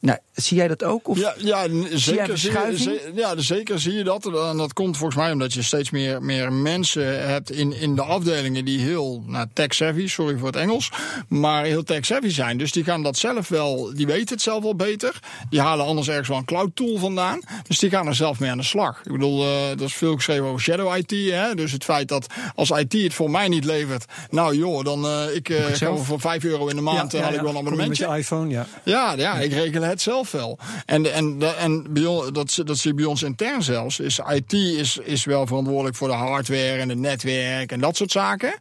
[0.00, 1.08] Nou, zie jij dat ook?
[1.08, 1.18] Of?
[1.18, 4.26] Ja, ja zeker, zie je, ze- ja, zeker zie je dat.
[4.26, 8.02] En dat komt volgens mij omdat je steeds meer, meer mensen hebt in, in de
[8.02, 10.90] afdelingen die heel nou, tech-savvy, sorry voor het Engels,
[11.28, 12.58] maar heel tech-savvy zijn.
[12.58, 15.18] Dus die gaan dat zelf wel, die weten het zelf wel beter.
[15.50, 17.40] Die halen anders ergens wel een cloud-tool vandaan.
[17.66, 19.00] Dus die gaan er zelf mee aan de slag.
[19.04, 21.10] Ik bedoel, eh dat is veel geschreven over shadow IT.
[21.32, 21.54] Hè?
[21.54, 25.34] Dus het feit dat als IT het voor mij niet levert, nou joh, dan eh
[25.34, 26.06] ik zelf?
[26.06, 28.06] voor 5 euro in de maand eh, haal ik wel een abonnementje.
[28.06, 28.66] Met je iPhone, ja.
[28.84, 30.58] Ja, ja, ik regel het zelf wel.
[30.86, 31.86] En, en, en
[32.32, 34.00] dat, dat zie je bij ons intern zelfs.
[34.00, 38.10] Is IT is, is wel verantwoordelijk voor de hardware en het netwerk en dat soort
[38.10, 38.54] zaken.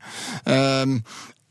[0.43, 0.97] Ehm,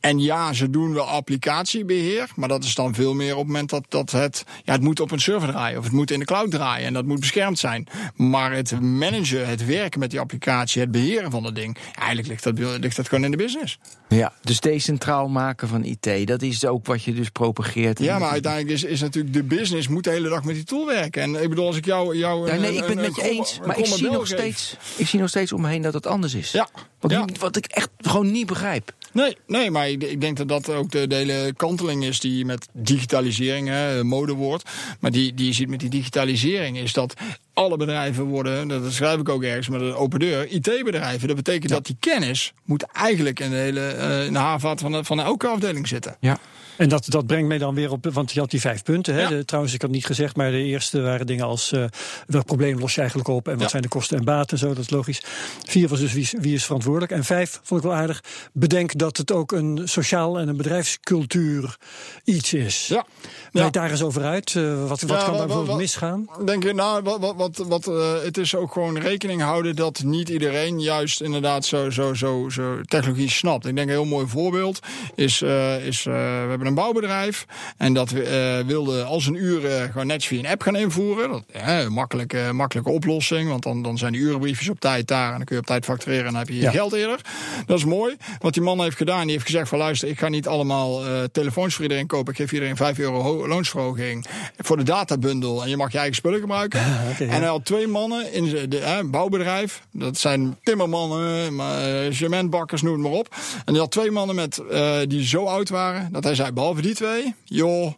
[0.01, 3.71] en ja, ze doen wel applicatiebeheer, maar dat is dan veel meer op het moment
[3.71, 6.25] dat, dat het, ja, het moet op een server draaien of het moet in de
[6.25, 7.87] cloud draaien en dat moet beschermd zijn.
[8.17, 12.45] Maar het managen, het werken met die applicatie, het beheren van dat ding, eigenlijk ligt
[12.45, 13.79] dat, ligt dat gewoon in de business.
[14.09, 17.99] Ja, dus decentraal maken van IT, dat is ook wat je dus propageert.
[17.99, 20.87] Ja, maar uiteindelijk is, is natuurlijk de business moet de hele dag met die tool
[20.87, 21.23] werken.
[21.23, 22.17] En ik bedoel, als ik jou.
[22.17, 23.59] jou Ja, een- nee, ik ben het met je eens.
[23.61, 24.39] een Maar ik zie, nog geef.
[24.39, 26.51] steeds, ik zie nog steeds om me heen dat het anders is.
[26.53, 26.69] Ja.
[27.01, 27.23] Wat, Ja.
[27.27, 28.93] ik, wat ik echt gewoon niet begrijp.
[29.13, 32.69] Nee, nee, maar ik, denk dat dat ook de, de hele kanteling is die met
[32.73, 34.71] digitalisering, hè, modewoord.
[35.01, 37.15] Maar die, die je ziet met die digitalisering is dat
[37.53, 41.29] alle bedrijven worden, dat schrijf ik ook ergens met een open deur, IT-bedrijven.
[41.29, 44.93] Dat betekent dat die kennis moet eigenlijk in de hele uh, in de haarvat van,
[44.93, 46.17] de, van elke afdeling zitten.
[46.21, 46.39] Ja.
[46.81, 49.15] En dat, dat brengt mij dan weer op, want je had die vijf punten.
[49.15, 49.21] Hè?
[49.21, 49.29] Ja.
[49.29, 51.85] De, trouwens, ik had niet gezegd, maar de eerste waren dingen als uh,
[52.27, 53.69] welk probleem los je eigenlijk op en wat Ja.
[53.69, 55.23] zijn de kosten en baten en zo, dat is logisch.
[55.67, 57.13] Vier was dus wie, is- wie is verantwoordelijk.
[57.13, 58.23] En vijf vond ik wel aardig.
[58.53, 61.77] Bedenk dat het ook een sociaal en een bedrijfscultuur
[62.25, 62.87] iets is.
[62.87, 63.07] Ja.
[63.53, 63.71] Ja.
[63.71, 64.55] daar eens over uit.
[64.55, 66.27] Uh, wat wat kan daar bijvoorbeeld wat- misgaan?
[66.45, 70.03] Denk je, nou, wat, wat, wat, wat uh, het is ook gewoon rekening houden dat
[70.05, 73.67] niet iedereen juist inderdaad zo, zo, zo, zo technologie snapt.
[73.67, 74.79] Ik denk een heel mooi voorbeeld
[75.15, 75.43] is,
[75.85, 76.11] is we
[76.49, 80.39] hebben een bouwbedrijf en dat we, uh, wilde als een uur uh, gewoon netjes via
[80.39, 81.31] een app gaan invoeren.
[81.31, 85.31] Dat, ja, een makkelijke, makkelijke oplossing, want dan, dan zijn die urenbriefjes op tijd daar
[85.31, 86.71] en dan kun je op tijd factureren en dan heb je je Ja.
[86.71, 87.21] geld eerder.
[87.67, 88.17] Dat is mooi.
[88.39, 91.23] Wat die man heeft gedaan, die heeft gezegd van luister, ik ga niet allemaal uh,
[91.33, 92.33] telefoons voor iedereen kopen.
[92.33, 94.27] Ik geef iedereen 5 euro ho- loonsverhoging
[94.59, 96.81] voor de databundel en je mag je eigen spullen gebruiken.
[96.81, 97.15] ja.
[97.19, 99.83] En hij had twee mannen in de, bouwbedrijf.
[99.93, 103.37] Dat zijn timmermannen, maar, uh, cementbakkers, noem het maar op.
[103.65, 104.63] En die had twee mannen met,
[105.09, 107.93] die zo oud waren dat hij zei, behalve die twee, joh,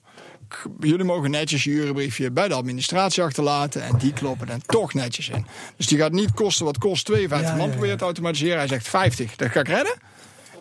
[0.80, 3.82] jullie mogen netjes je urenbriefje bij de administratie achterlaten.
[3.82, 5.46] En die kloppen er toch netjes in.
[5.76, 8.58] Dus die gaat niet kosten wat kost 52 Ja, man probeert te automatiseren.
[8.58, 9.94] Hij zegt 50, dat ga ik redden.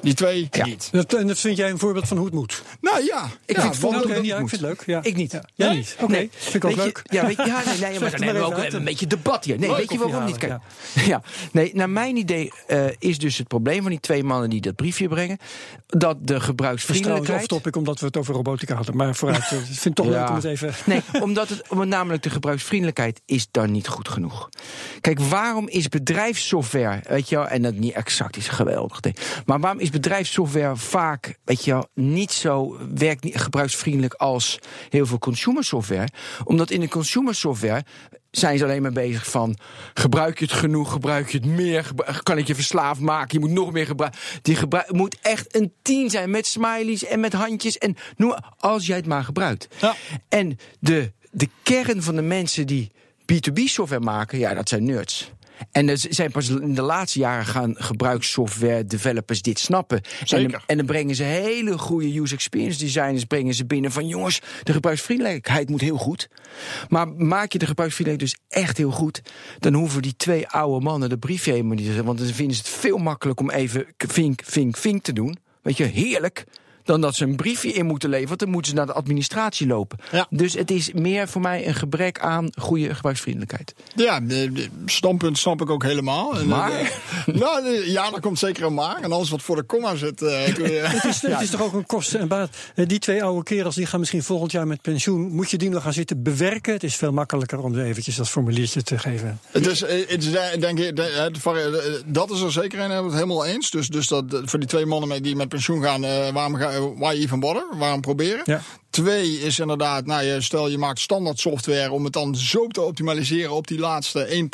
[0.02, 0.66] Die twee Ja.
[0.66, 0.90] niet.
[0.92, 2.64] Dat, en dat vind jij een voorbeeld van hoe het moet?
[2.82, 3.82] Nou ja, Ik ja, vind het
[4.26, 4.84] ja, het ik vind het leuk.
[4.86, 5.04] Ja.
[5.04, 5.32] Ik niet.
[5.32, 5.44] Ja.
[5.56, 5.96] Jij niet?
[6.00, 6.30] Oké, Nee.
[6.34, 7.02] vind ik ook je- leuk.
[7.04, 9.46] Ja, weet je, ja, nee, nee, maar dan het hebben we ook een beetje debat
[9.46, 9.60] hier.
[9.60, 10.38] Nee, Leuk weet je waarom niet?
[10.38, 10.60] Kijk,
[11.06, 11.22] ja.
[11.52, 14.76] nee, naar mijn idee eh, is dus het probleem van die twee mannen die dat
[14.76, 15.38] briefje brengen,
[15.88, 17.40] dat de Dat is trouwens gebruiksvriendelijkheid...
[17.42, 18.96] off-topic omdat we het over robotica hadden.
[18.96, 20.12] Maar vooruit, eh, ik vind het toch Ja.
[20.12, 20.74] leuk om het even...
[20.86, 24.50] Nee, omdat het omdat namelijk de gebruiksvriendelijkheid is dan niet goed genoeg.
[25.02, 29.00] Kijk, waarom is bedrijfssoftware, weet je wel, en dat niet exact is geweldig,
[29.46, 35.06] maar waarom is bedrijfssoftware vaak, weet je wel, niet zo werkt niet gebruiksvriendelijk als heel
[35.06, 36.08] veel consumer software?
[36.44, 37.84] Omdat in de consumer software
[38.32, 39.58] zijn ze alleen maar bezig van
[39.94, 41.92] gebruik je het genoeg, gebruik je het meer,
[42.24, 44.20] kan ik je verslaafd maken, je moet nog meer gebruiken.
[44.42, 48.86] Die gebruik moet echt een tien zijn met smileys en met handjes en noem, als
[48.86, 49.68] jij het maar gebruikt.
[49.80, 49.96] Ja.
[50.30, 52.92] En de, de kern van de mensen die
[53.34, 55.32] B2B software maken, ja, dat zijn nerds.
[55.72, 60.02] En er zijn pas in de laatste jaren gaan gebruikssoftware developers dit snappen.
[60.02, 60.52] En Zeker.
[60.52, 64.42] dan, en dan brengen ze hele goede user experience designers brengen ze binnen van jongens,
[64.64, 66.30] de gebruiksvriendelijkheid moet heel goed.
[66.90, 69.22] Maar maak je de gebruiksvriendelijkheid dus echt heel goed,
[69.60, 72.06] dan hoeven die twee oude mannen de briefje helemaal niet te zetten.
[72.06, 75.38] Want dan vinden ze het veel makkelijker om even vink, vink, vink te doen.
[75.62, 76.46] Weet je, heerlijk.
[76.92, 79.68] Dan dat ze een briefje in moeten leveren, want dan moeten ze naar de administratie
[79.68, 79.98] lopen.
[80.12, 80.28] Ja.
[80.30, 83.74] Dus het is meer voor mij een gebrek aan goede gebruiksvriendelijkheid.
[83.96, 86.40] Ja, de, de standpunt snap ik ook helemaal.
[86.40, 86.72] En, Maar?
[86.72, 86.88] eh,
[87.42, 88.98] nou, de- ja, er komt zeker een maar.
[89.02, 90.22] En alles wat voor de komma zit.
[90.22, 90.44] eh,
[90.94, 92.50] Het is, het is toch ook een kosten en baat.
[92.76, 95.32] Eh, Die twee oude kerels die gaan misschien volgend jaar met pensioen.
[95.32, 96.74] Moet je die nog gaan zitten bewerken?
[96.74, 99.40] Het is veel makkelijker om ze eventjes dat formuliertje te geven.
[99.52, 100.96] Het is, het is denk ik,
[102.06, 103.72] dat is er zeker een, hebben we het helemaal eens.
[103.72, 106.81] Dus, dus dat, voor die twee mannen met- die met pensioen gaan, eh, waarom ga,
[106.98, 107.66] why even bother?
[107.78, 108.42] Waarom proberen?
[108.46, 108.62] Ja.
[108.90, 112.82] Twee is inderdaad, nou, je, stel je maakt standaard software om het dan zo te
[112.82, 114.48] optimaliseren op die laatste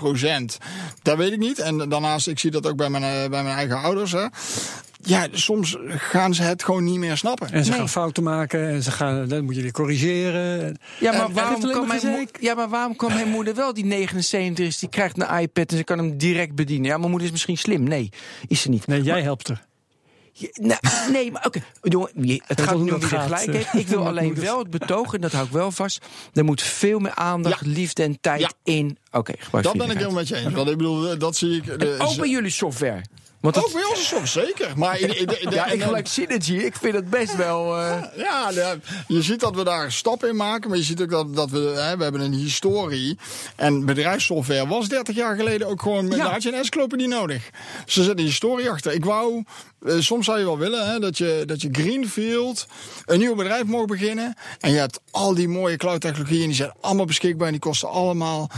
[0.51, 0.57] 1%.
[1.01, 1.59] Dat weet ik niet.
[1.59, 4.11] En daarnaast, ik zie dat ook bij mijn, eh, bij mijn eigen ouders.
[4.11, 4.25] Hè.
[5.01, 7.51] Ja, soms gaan ze het gewoon niet meer snappen.
[7.51, 7.79] En ze Nee.
[7.79, 10.77] gaan fouten maken en ze gaan, dan moet je weer corrigeren.
[10.99, 13.85] Ja, maar, En- waarom en kan mijn ja, maar waarom kan mijn moeder wel, die
[13.85, 16.87] 79 is, die krijgt een iPad en ze kan hem direct bedienen?
[16.87, 17.83] Ja, mijn moeder is misschien slim.
[17.83, 18.09] Nee,
[18.47, 18.87] is ze niet.
[18.87, 19.65] Nee, jij helpt er.
[20.39, 20.79] Je- nou,
[21.11, 21.63] nee, maar oké.
[22.13, 23.73] Je- Het gaat nu er gaat, gelijk eh, heeft.
[23.73, 26.05] Ik wil alleen wel het betogen, en dat hou ik wel vast.
[26.33, 27.71] Er moet veel meer aandacht, Ja.
[27.71, 28.51] liefde en tijd Ja.
[28.63, 28.97] in.
[29.11, 30.53] Oké, Dat ben ik helemaal met je eens.
[30.53, 31.79] Want ik bedoel, dat zie ik.
[31.79, 33.01] de- Ook bij jullie software.
[33.39, 34.77] Want Ook bij ons soms zeker.
[34.77, 36.53] Maar in- in- in- ja, ik gelijk Synergy.
[36.55, 37.77] Ik vind het best wel...
[37.77, 38.51] eh, Ja,
[39.07, 40.69] je ziet dat we daar stappen in maken.
[40.69, 43.17] Maar je ziet ook dat, dat we, hè, we hebben een historie.
[43.55, 46.07] En bedrijfssoftware was 30 jaar geleden ook gewoon...
[46.09, 46.15] Ja.
[46.17, 47.49] Daar had je een encyclopedie nodig.
[47.85, 48.93] Dus er zit een historie achter.
[48.93, 49.43] Ik wou...
[49.85, 52.67] eh, soms zou je wel willen hè, dat, je, dat je Greenfield
[53.05, 54.35] een nieuw bedrijf mocht beginnen.
[54.59, 56.41] En je hebt al die mooie cloud technologieën.
[56.41, 57.45] En die zijn allemaal beschikbaar.
[57.45, 58.49] En die kosten allemaal.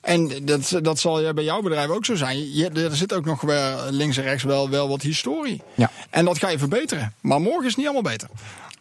[0.00, 2.54] En dat, dat zal ja bij jouw bedrijf ook zo zijn.
[2.54, 5.62] Je, er zit ook nog wel links en rechts wel, wel wat historie.
[5.74, 5.90] Ja.
[6.10, 7.14] En dat ga je verbeteren.
[7.20, 8.28] Maar morgen is het niet allemaal beter.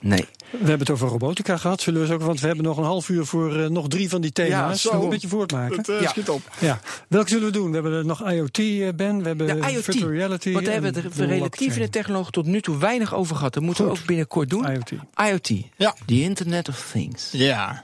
[0.04, 0.26] Nee.
[0.52, 1.82] We hebben het over robotica gehad.
[1.82, 4.10] Zullen we eens ook, want we hebben nog een half uur voor eh, nog drie
[4.10, 4.50] van die thema's.
[4.52, 4.78] Ja, zo.
[4.78, 5.78] Zullen we een beetje voortmaken?
[5.78, 6.10] Het eh, Ja.
[6.10, 6.42] schiet op.
[6.60, 6.80] Ja.
[7.08, 7.68] Welke zullen we doen?
[7.68, 9.18] We hebben er nog IoT, eh, Ben.
[9.22, 9.84] We hebben De IoT.
[9.84, 10.52] virtual reality.
[10.52, 11.90] Want daar hebben we in de blockchain.
[11.90, 13.54] technologie tot nu toe weinig over gehad.
[13.54, 14.66] Dat moeten we ook binnenkort doen.
[14.72, 14.92] IoT.
[15.30, 15.50] IoT.
[15.78, 15.96] Ja.
[16.06, 17.30] The Internet of Things.
[17.32, 17.84] Ja.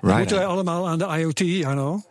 [0.00, 2.02] Right Moeten wij allemaal aan de IoT, Arno?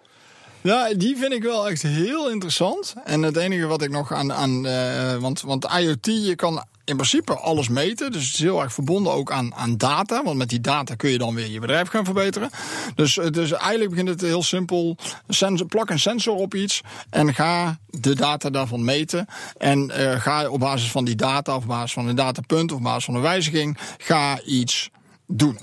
[0.62, 2.94] Ja, die vind ik wel echt heel interessant.
[3.04, 4.34] En het enige wat ik nog aan.
[4.34, 8.12] aan uh, want, want IoT, je kan in principe alles meten.
[8.12, 10.24] Dus het is heel erg verbonden ook aan, aan data.
[10.24, 12.50] Want met die data kun je dan weer je bedrijf gaan verbeteren.
[12.96, 14.98] Dus, dus eigenlijk begint het heel simpel.
[15.28, 19.26] Sensor, plak een sensor op iets en ga de data daarvan meten.
[19.58, 22.78] En uh, ga op basis van die data, of op basis van een datapunt, of
[22.78, 24.90] op basis van een wijziging, ga iets
[25.28, 25.58] doen.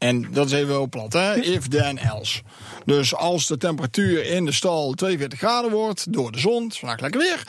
[0.00, 1.34] En dat is even heel plat, hè?
[1.34, 2.42] If, then, else.
[2.84, 7.20] Dus als de temperatuur in de stal 42 graden wordt door de zon, vandaag lekker
[7.20, 7.42] weer,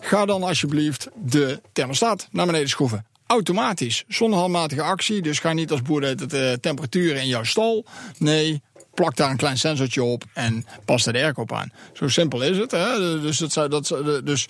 [0.00, 3.06] ga dan alsjeblieft de thermostaat naar beneden schroeven.
[3.26, 5.22] Automatisch, zonder handmatige actie.
[5.22, 7.84] Dus ga niet als boer de temperatuur in jouw stal.
[8.18, 8.62] Nee,
[8.96, 11.72] plak daar een klein sensortje op en pas de airco aan.
[11.92, 12.70] Zo simpel is het.
[12.70, 13.20] Hè?
[13.20, 14.46] Dus, dat, dat, dus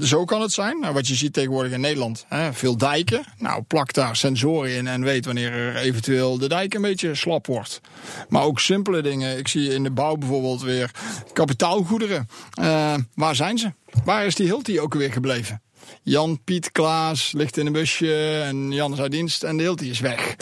[0.00, 0.80] zo kan het zijn.
[0.80, 2.52] Nou, wat je ziet tegenwoordig in Nederland, hè?
[2.52, 3.24] veel dijken.
[3.38, 7.46] Nou, plak daar sensoren in en weet wanneer er eventueel de dijk een beetje slap
[7.46, 7.80] wordt.
[8.28, 9.38] Maar ook simpele dingen.
[9.38, 10.90] Ik zie in de bouw bijvoorbeeld weer
[11.32, 12.28] kapitaalgoederen.
[12.60, 13.72] Uh, waar zijn ze?
[14.04, 15.60] Waar is die Hilti ook weer gebleven?
[16.02, 19.90] Jan, Piet, Klaas ligt in een busje en Jan is uit dienst en de Hilti
[19.90, 20.36] is weg.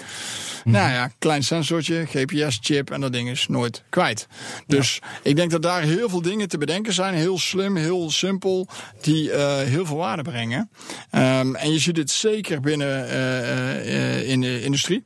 [0.64, 4.26] Nou ja, klein sensortje, GPS-chip en dat ding is nooit kwijt.
[4.66, 7.14] Dus ik denk dat daar heel veel dingen te bedenken zijn.
[7.14, 8.68] Heel slim, heel simpel,
[9.00, 10.70] die uh, heel veel waarde brengen.
[11.12, 15.02] Um, en je ziet het zeker binnen uh, uh, in de industrie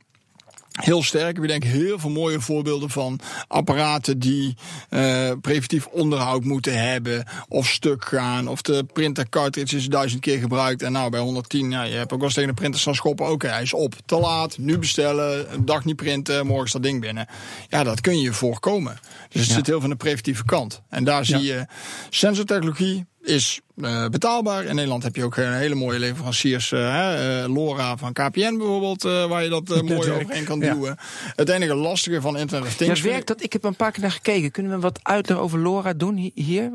[0.83, 1.37] heel sterk.
[1.37, 4.55] We denken heel veel mooie voorbeelden van apparaten die
[4.89, 7.25] uh, preventief onderhoud moeten hebben.
[7.47, 8.47] Of stuk gaan.
[8.47, 10.81] Of de printer cartridge is duizend keer gebruikt.
[10.81, 13.31] En nou bij 110, ja, je hebt ook wel eens tegen de printer staan schoppen.
[13.31, 13.95] Oké, hij is op.
[14.05, 14.57] Te laat.
[14.57, 15.53] Nu bestellen.
[15.53, 16.45] Een dag niet printen.
[16.45, 17.27] Morgen is dat ding binnen.
[17.67, 18.99] Ja, dat kun je voorkomen.
[19.29, 19.55] Dus het ja.
[19.55, 20.81] zit heel van de preventieve kant.
[20.89, 21.53] En daar zie ja.
[21.53, 21.65] je
[22.09, 24.63] sensortechnologie is uh, betaalbaar.
[24.65, 26.71] In Nederland heb je ook een hele mooie leveranciers.
[26.71, 30.73] Uh, uh, Lora van KPN bijvoorbeeld, waar je dat mooi overheen kan ja.
[30.73, 30.97] duwen.
[31.35, 33.01] Het enige lastige van Internet of Things...
[33.01, 33.43] Ja, werkt dat?
[33.43, 34.51] Ik heb een paar keer naar gekeken.
[34.51, 36.71] Kunnen we wat uitleg over Lora doen hier?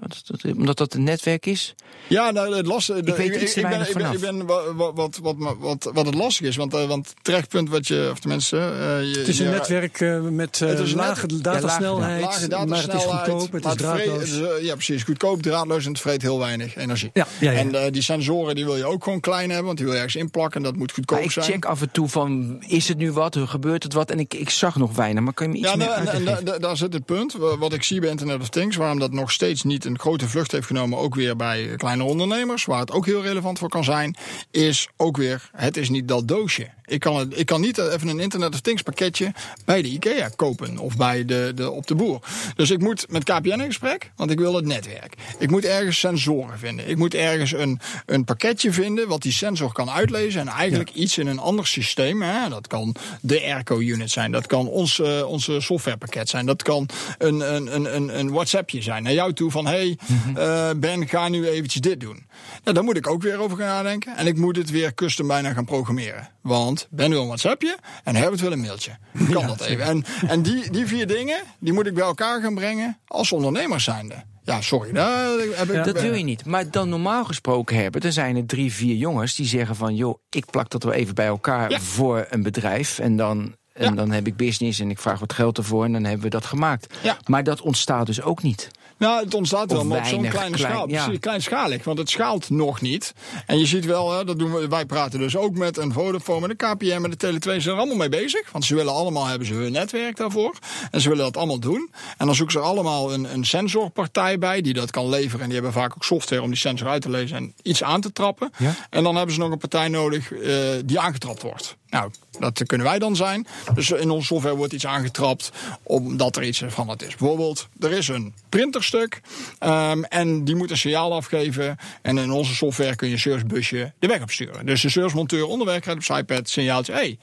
[0.56, 1.74] Omdat dat een netwerk is?
[2.08, 2.98] Ja, nou, het lastige...
[2.98, 6.06] Ik weet iets ik, ik, ben, ik, ben, ik ben wat, wat, wat, wat, wat
[6.06, 6.56] het lastig is.
[6.56, 8.08] Want, want het terechtpunt wat je...
[8.12, 8.56] Of tenminste...
[8.56, 10.00] Je, het is een je, netwerk
[10.30, 12.20] met het is lage net, datasnelheid.
[12.20, 12.68] Ja, lage datasnelheid.
[12.68, 14.40] Maar het is goedkoop, het is draadloos.
[14.60, 15.02] Ja, precies.
[15.02, 17.10] Goedkoop, draadloos en het vreet heel weinig energie.
[17.12, 17.58] Ja, ja, ja.
[17.58, 20.00] En uh, die sensoren die wil je ook gewoon klein hebben, want die wil je
[20.02, 20.62] ergens inplakken.
[20.62, 21.46] Dat moet goedkoop maar ik zijn.
[21.46, 23.36] Ik check af en toe van, is het nu wat?
[23.38, 24.10] Gebeurt het wat?
[24.10, 26.46] En ik, ik zag nog weinig, maar kan je me iets ja, meer nou, en,
[26.46, 27.36] en, daar zit het punt.
[27.58, 30.52] Wat ik zie bij Internet of Things, waarom dat nog steeds niet een grote vlucht
[30.52, 34.16] heeft genomen, ook weer bij kleine ondernemers, waar het ook heel relevant voor kan zijn,
[34.50, 36.68] is ook weer, het is niet dat doosje.
[36.86, 39.32] Ik kan, ik kan niet even een Internet of Things pakketje
[39.64, 42.20] bij de IKEA kopen of bij de, de, op de boer.
[42.56, 45.14] Dus ik moet met KPN in gesprek, want ik wil het netwerk.
[45.38, 46.88] Ik moet ergens sensoren vinden.
[46.88, 51.00] Ik moet ergens een, een pakketje vinden wat die sensor kan uitlezen en eigenlijk ja.
[51.00, 52.22] iets in een ander systeem.
[52.22, 56.88] Hè, dat kan de Airco-unit zijn, dat kan ons, uh, onze softwarepakket zijn, dat kan
[57.18, 60.36] een, een, een, een WhatsAppje zijn naar jou toe van hey -hmm.
[60.36, 62.26] uh, Ben, ga nu eventjes dit doen.
[62.62, 65.26] Nou, daar moet ik ook weer over gaan nadenken en ik moet het weer custom
[65.26, 66.28] bijna gaan programmeren.
[66.40, 68.96] Want Ben wil een WhatsAppje en Herbert wil een mailtje.
[69.30, 69.84] Kan ja, dat even.
[69.84, 73.84] En, en die, die vier dingen, die moet ik bij elkaar gaan brengen als ondernemers
[73.84, 74.14] zijnde.
[74.42, 74.90] Ja, sorry.
[74.90, 76.44] Nou, heb ik, dat wil je niet.
[76.44, 79.94] Maar dan normaal gesproken hebben, er zijn er drie, vier jongens die zeggen van...
[79.94, 81.80] joh, ik plak dat wel even bij elkaar ja.
[81.80, 82.98] voor een bedrijf.
[82.98, 83.90] En dan, en ja.
[83.90, 86.44] dan heb ik business en ik vraag wat geld ervoor en dan hebben we dat
[86.44, 86.94] gemaakt.
[87.02, 87.16] Ja.
[87.24, 88.70] Maar dat ontstaat dus ook niet.
[88.96, 90.88] Nou, het ontstaat wel, maar op zo'n kleine klein, schaal.
[90.88, 91.18] Ja.
[91.20, 93.14] Kleinschalig, want het schaalt nog niet.
[93.46, 96.40] En je ziet wel, hè, dat doen we, wij praten dus ook met een Vodafone,
[96.40, 97.38] met een KPN, met de Tele2.
[97.40, 100.58] Ze zijn er allemaal mee bezig, want ze willen allemaal, hebben ze hun netwerk daarvoor.
[100.90, 101.90] En ze willen dat allemaal doen.
[102.16, 105.40] En dan zoeken ze allemaal een, een sensorpartij bij, die dat kan leveren.
[105.40, 108.00] En die hebben vaak ook software om die sensor uit te lezen en iets aan
[108.00, 108.50] te trappen.
[108.58, 108.74] Ja?
[108.90, 111.76] En dan hebben ze nog een partij nodig uh, die aangetrapt wordt.
[111.88, 113.46] Nou, dat kunnen wij dan zijn.
[113.74, 117.16] Dus in onze software wordt iets aangetrapt omdat er iets van het is.
[117.16, 119.20] Bijvoorbeeld, er is een printerstuk
[119.60, 121.76] um, en die moet een signaal afgeven.
[122.02, 124.66] En in onze software kun je een servicebusje de weg opsturen.
[124.66, 126.92] Dus de servicemonteur onderweg krijgt op zijn iPad signaaltje.
[126.92, 127.18] Hé, hey,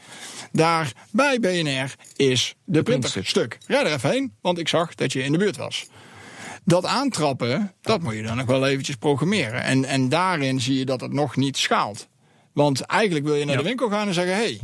[0.51, 3.57] daar bij BNR is de printerstuk.
[3.67, 5.85] Rijd er even heen, want ik zag dat je in de buurt was.
[6.63, 9.63] Dat aantrappen, dat moet je dan nog wel eventjes programmeren.
[9.63, 12.07] En, en daarin zie je dat het nog niet schaalt.
[12.53, 13.61] Want eigenlijk wil je naar ja.
[13.61, 14.59] de winkel gaan en zeggen: hey,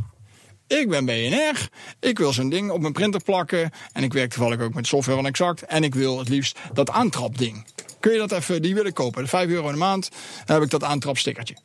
[0.68, 1.68] ik ben BNR,
[2.00, 3.70] ik wil zo'n ding op mijn printer plakken.
[3.92, 5.62] En ik werk toevallig ook met software van Exact.
[5.62, 7.64] En ik wil het liefst dat aantrapding.
[8.00, 9.22] Kun je dat even, die wil ik kopen.
[9.22, 10.10] De 5 euro in de maand,
[10.44, 11.56] dan heb ik dat aantrapstickertje.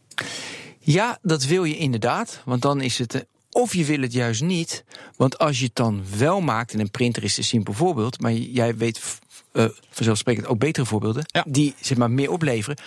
[0.80, 2.42] Ja, dat wil je inderdaad.
[2.46, 4.84] Want dan is het of je wil het juist niet.
[5.16, 8.34] Want als je het dan wel maakt, en een printer is een simpel voorbeeld, maar
[8.34, 9.02] jij weet
[9.54, 11.46] uh, vanzelfsprekend ook betere voorbeelden, ja.
[11.48, 12.78] die zeg maar meer opleveren.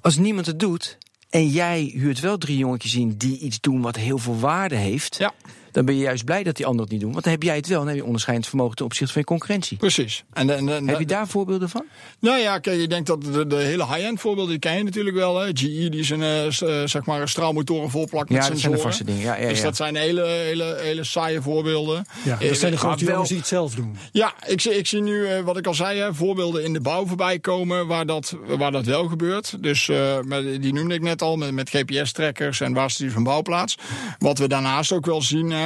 [0.00, 0.98] Als niemand het doet,
[1.30, 5.16] en jij huurt wel drie jongetjes in die iets doen wat heel veel waarde heeft.
[5.16, 5.32] Ja.
[5.76, 7.12] Dan ben je juist blij dat die anderen het niet doen.
[7.12, 7.78] Want dan heb jij het wel.
[7.78, 9.76] Dan heb je onderscheidend vermogen ten opzichte van je concurrentie.
[9.76, 10.24] Precies.
[10.32, 11.84] En, en, en- Heb je daar voorbeelden van?
[12.20, 15.16] Nou ja, kijk, je denkt dat de, de hele high-end voorbeelden, die ken je natuurlijk
[15.16, 15.38] wel.
[15.40, 15.46] Hè.
[15.46, 18.78] GE die zijn, eh, s- eh, zeg maar, straalmotoren volplakt met Ja, dat zijn de
[18.78, 18.92] sensoren.
[18.92, 19.20] vaste dingen.
[19.20, 19.64] Ja, ja, Dus ja.
[19.64, 22.06] dat zijn hele, hele, hele saaie voorbeelden.
[22.24, 23.96] Ja, Eh, dat zijn de grote wel- jongens die het zelf doen.
[24.12, 26.80] Ja, ik, zie- ik zie nu, eh, wat ik al zei, hè, voorbeelden in de
[26.80, 29.62] bouw voorbij komen waar dat, waar dat wel gebeurt.
[29.62, 33.76] Dus eh, met- die noemde ik net al, met, met GPS-trackers en waarstuur van bouwplaats.
[34.18, 35.64] Wat we daarnaast ook wel zien, hè,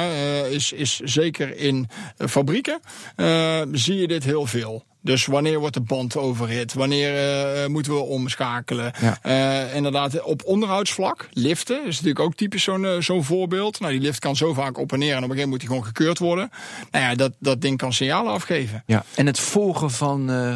[0.51, 2.79] is, is zeker in eh, fabrieken,
[3.15, 4.83] eh, zie je dit heel veel.
[5.03, 6.73] Dus wanneer wordt de band overhit?
[6.73, 7.17] Wanneer
[7.63, 8.93] eh, moeten we omschakelen?
[9.01, 9.17] Ja.
[9.21, 13.79] Eh, inderdaad, op onderhoudsvlak, liften is natuurlijk ook typisch zo'n eh, zo'n voorbeeld.
[13.79, 15.59] Nou, die lift kan zo vaak op en neer en op een gegeven moment moet
[15.59, 16.49] die gewoon gekeurd worden.
[16.91, 18.83] Nou ja, dat, dat ding kan signalen afgeven.
[18.85, 19.03] Ja.
[19.15, 20.29] En het volgen van.
[20.29, 20.53] eh,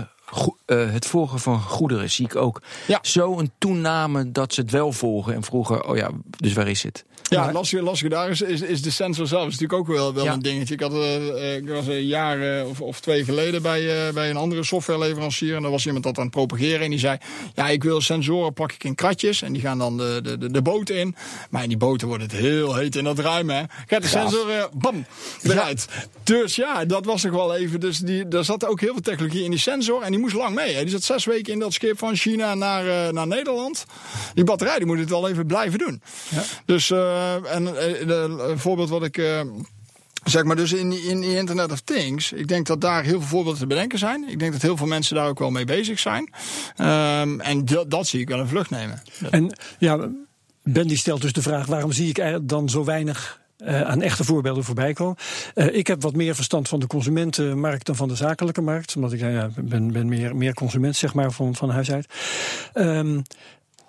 [0.66, 2.62] eh, het volgen van goederen zie ik ook.
[2.88, 3.00] Ja.
[3.02, 5.34] Zo een toename dat ze het wel volgen.
[5.34, 7.06] En vroeger, oh ja, dus waar is het?
[7.30, 9.48] Ja, Maar- lastige, lastige daar is, is, is de sensor zelf.
[9.48, 10.34] is natuurlijk ook wel, wel Ja.
[10.34, 10.74] een dingetje.
[10.74, 14.30] Ik, had, eh, ik was een jaar eh, of, of twee geleden bij, eh, bij
[14.30, 15.56] een andere softwareleverancier.
[15.56, 16.80] En daar was iemand dat aan het propageren.
[16.80, 17.18] En die zei,
[17.54, 19.42] ja, ik wil sensoren pak ik in kratjes.
[19.42, 21.16] En die gaan dan de, de, de, de boot in.
[21.50, 23.64] Maar in die boten wordt het heel heet in dat ruim, hè.
[23.88, 25.06] Gaat de sensor, bam,
[25.44, 25.88] eruit.
[26.24, 27.80] Dus ja, dat was toch wel even.
[27.80, 30.02] Dus die, daar zat ook heel veel technologie in die sensor.
[30.02, 30.74] En die moest lang mee.
[30.74, 30.82] Hè.
[30.82, 33.86] Die zat zes weken in dat schip van China naar, naar Nederland.
[34.34, 36.02] Die batterij, die moet het wel even blijven doen.
[36.66, 37.15] Dus, eh,
[37.46, 38.00] en eh,
[38.50, 39.18] een voorbeeld wat ik...
[39.18, 39.42] eh,
[40.24, 43.20] Zeg maar, dus in, die- in die Internet of Things, ik denk dat daar heel
[43.20, 44.30] veel voorbeelden te bedenken zijn.
[44.30, 46.34] Ik denk dat heel veel mensen daar ook wel mee bezig zijn.
[46.76, 49.02] Ehm, en dat, dat zie ik wel een vlucht nemen.
[49.32, 50.10] En ja,
[50.64, 54.24] Ben die stelt dus de vraag: waarom zie ik dan zo weinig eh, aan echte
[54.24, 55.16] voorbeelden voorbij komen?
[55.54, 59.14] Eh, ik heb wat meer verstand van de consumentenmarkt dan van de zakelijke markt, omdat
[59.14, 62.08] ik eh, ben, ben meer, meer consument zeg maar van, van huis uit.
[62.74, 63.20] Ehm,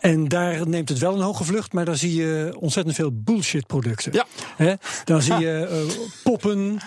[0.01, 3.67] en daar neemt het wel een hoge vlucht, maar daar zie je ontzettend veel bullshit
[3.67, 4.13] producten.
[4.59, 4.79] Ja.
[5.05, 6.79] Dan zie je eh, poppen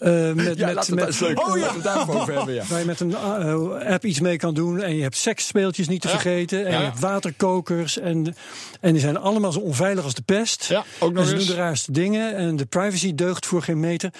[0.00, 1.72] eh, met, met, met, Oh ja.
[2.68, 4.82] Waar je met een uh, app iets mee kan doen.
[4.82, 6.14] En je hebt seksspeeltjes niet te Ja.
[6.14, 6.64] vergeten.
[6.66, 6.78] En Ja.
[6.78, 7.98] je hebt waterkokers.
[7.98, 8.34] En,
[8.80, 10.64] en die zijn allemaal zo onveilig als de pest.
[10.64, 11.46] Ja, ook nog en ze eens.
[11.46, 12.36] doen de raarste dingen.
[12.36, 14.12] En de privacy deugt voor geen meter.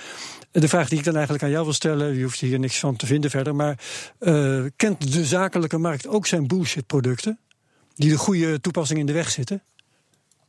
[0.50, 2.16] De vraag die ik dan eigenlijk aan jou wil stellen.
[2.16, 3.54] Je hoeft hier niks van te vinden verder.
[3.54, 3.78] Maar
[4.18, 7.38] eh, kent de zakelijke markt ook zijn bullshit producten?
[8.00, 9.62] Die de goede toepassing in de weg zitten?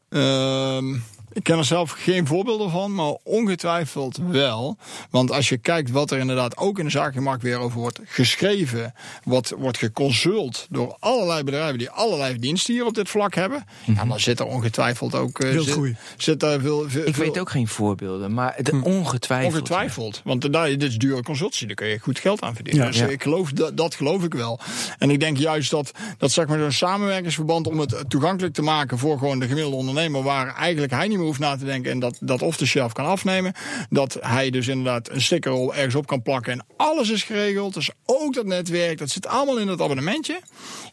[0.09, 0.97] Ehm,
[1.33, 4.77] ik ken er zelf geen voorbeelden van, maar ongetwijfeld wel.
[5.09, 7.99] Want als je kijkt wat er inderdaad ook in de zakelijke markt weer over wordt
[8.05, 13.65] geschreven, wat wordt geconsult door allerlei bedrijven die allerlei diensten hier op dit vlak hebben,
[13.85, 15.95] ja, dan zit er ongetwijfeld ook eh, Wildgroei.
[16.09, 19.53] Zit, zit daar veel, veel, Ik veel- weet ook geen voorbeelden, maar het ongetwijfeld.
[19.53, 20.21] Ongetwijfeld.
[20.23, 22.83] Want daar, dit is dure consultie, daar kun je goed geld aan verdienen.
[22.85, 22.89] Ja.
[22.91, 23.07] dus Ja.
[23.07, 24.59] ik geloof, dat, dat geloof ik wel.
[24.97, 28.97] En ik denk juist dat, dat zeg maar zo'n samenwerkingsverband om het toegankelijk te maken
[28.97, 31.99] voor gewoon de gemiddelde ondernemer, waar eigenlijk hij niet meer hoeft na te denken en
[31.99, 33.53] dat, dat off the shelf kan afnemen.
[33.89, 37.73] Dat hij dus inderdaad een sticker op- ergens op kan plakken en alles is geregeld.
[37.73, 40.39] Dus ook dat netwerk, dat zit allemaal in dat abonnementje.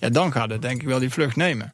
[0.00, 1.72] Ja, dan gaat het denk ik wel die vlucht nemen.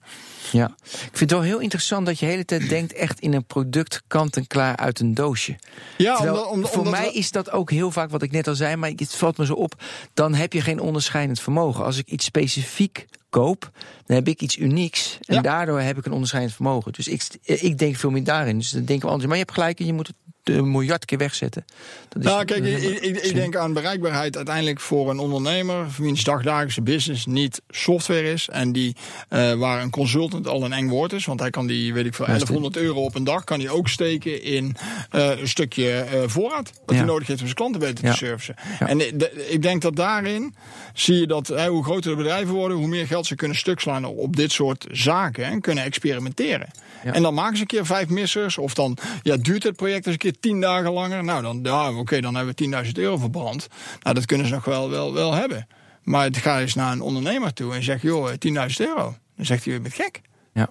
[0.53, 0.75] Ja.
[0.85, 3.45] Ik vind het wel heel interessant dat je de hele tijd denkt echt in een
[3.45, 5.57] product kant en klaar uit een doosje.
[5.97, 8.31] Ja, Terwijl omdat, omdat, voor omdat mij we- is dat ook heel vaak wat ik
[8.33, 9.83] net al zei, maar het valt me zo op.
[10.15, 11.85] Dan heb je geen onderscheidend vermogen.
[11.85, 13.07] Als ik iets specifiek
[13.41, 13.71] koop,
[14.07, 15.19] dan heb ik iets unieks.
[15.21, 15.41] En Ja.
[15.41, 16.93] daardoor heb ik een onderscheidend vermogen.
[16.93, 18.59] Dus ik, ik denk veel meer daarin.
[18.59, 20.17] Dus dan denken we anders, maar je hebt gelijk en je moet het
[20.49, 21.65] een miljard keer wegzetten.
[22.09, 26.25] Dat is, Nou, kijk, dat ik, ik, denk aan bereikbaarheid uiteindelijk voor een ondernemer, wiens
[26.25, 28.49] dagdagelijkse business niet software is.
[28.49, 28.97] En die,
[29.29, 31.25] eh, waar een consultant al een eng woord is.
[31.25, 32.49] Want hij kan die, weet ik veel, Ja, is het.
[32.49, 34.77] 1100 euro op een dag kan hij ook steken in
[35.11, 36.71] eh, een stukje eh, voorraad.
[36.75, 36.95] Wat Ja.
[36.97, 38.11] hij nodig heeft om zijn klanten beter Ja.
[38.11, 38.55] te servicen.
[38.79, 38.89] Ja.
[38.89, 40.55] En de- ik denk dat daarin
[40.95, 43.81] zie je dat hè, hoe groter de bedrijven worden, hoe meer geld ze kunnen stuk
[43.81, 45.45] slaan op dit soort zaken.
[45.45, 46.69] En kunnen experimenteren.
[47.05, 48.59] En dan maken ze een keer vijf missers.
[48.59, 51.25] Of dan ja, duurt het project eens een keer tien dagen langer.
[51.25, 53.69] Nou, dan, ja, oké, dan hebben we 10.000 euro verbrand.
[54.03, 55.67] Nou, dat kunnen ze nog wel, wel, wel hebben.
[56.03, 58.35] Maar het ga eens naar een ondernemer toe en zeg, joh, 10.000
[58.77, 59.17] euro.
[59.37, 60.21] Dan zegt hij, je bent gek.
[60.53, 60.71] Ja.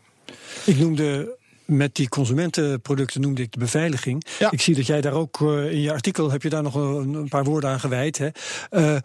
[0.66, 4.26] Ik noemde met die consumentenproducten noemde ik de beveiliging.
[4.40, 4.52] Ja.
[4.52, 7.14] Ik zie dat jij daar ook eh, in je artikel heb je daar nog een,
[7.14, 8.18] een paar woorden aan gewijd.
[8.18, 8.30] Hè.
[8.70, 8.98] Eh,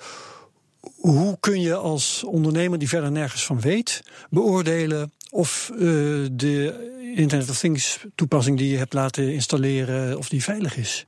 [0.80, 5.78] hoe kun je als ondernemer die verder nergens van weet beoordelen of eh,
[6.32, 11.06] de Internet of Things toepassing die je hebt laten installeren of die veilig is?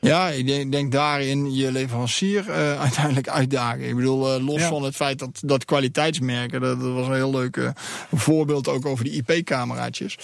[0.00, 3.88] Ja, ik denk, denk daarin je leverancier uh, uiteindelijk uitdagen.
[3.88, 4.68] Ik bedoel, uh, los Ja.
[4.68, 7.68] van het feit dat, dat kwaliteitsmerken, dat, dat was een heel leuk uh,
[8.14, 10.16] voorbeeld ook over die IP-cameraatjes.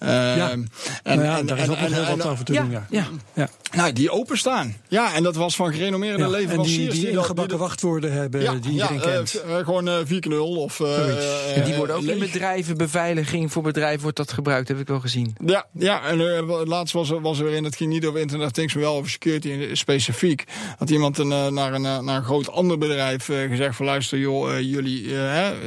[0.00, 0.50] Ja.
[0.50, 0.68] En,
[1.04, 2.70] nou ja, daar is ook nog heel wat over te ja, doen.
[2.70, 2.86] Ja.
[2.90, 3.06] ja.
[3.34, 3.48] Ja.
[3.72, 4.76] Nou, die openstaan.
[4.88, 6.92] Ja, en dat was van gerenommeerde Ja, En leveranciers.
[6.94, 9.34] die, die dat- ingebakken wachtwoorden hebben ja, die iedereen eh, kent.
[9.34, 10.80] eh, gewoon eh 4 0 of...
[10.80, 14.78] eh, eh, En die worden ook in bedrijven, beveiliging voor bedrijven wordt dat gebruikt, heb
[14.78, 15.36] ik wel gezien.
[15.46, 18.20] Ja, ja en eh, laatst was er, was er weer in, het ging niet over
[18.20, 19.10] Internet of Things, maar wel over
[19.72, 20.44] specifiek.
[20.78, 23.86] Had iemand een, eh, naar, een, eh, naar een groot ander bedrijf eh, gezegd van
[23.86, 25.12] luister joh, jullie,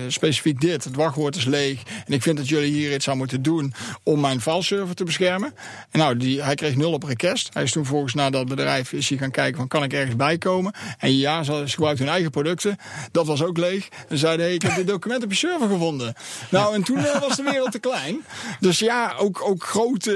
[0.08, 1.82] specifiek dit, het wachtwoord is leeg.
[2.06, 5.54] En ik vind dat jullie hier iets aan moeten doen om mijn fileserver te beschermen.
[5.92, 7.50] En nou, die, hij kreeg nul op request.
[7.54, 10.16] Hij is toen volgens naar dat bedrijf is hij gaan kijken van kan ik ergens
[10.16, 10.74] bij komen.
[10.98, 12.78] En ja, ze gebruikten hun eigen producten.
[13.12, 13.88] Dat was ook leeg.
[14.10, 16.14] En zeiden hey, ik heb dit document op je server gevonden.
[16.50, 18.26] Nou, en toen was de wereld te klein.
[18.60, 20.12] Dus ja, ook, ook groot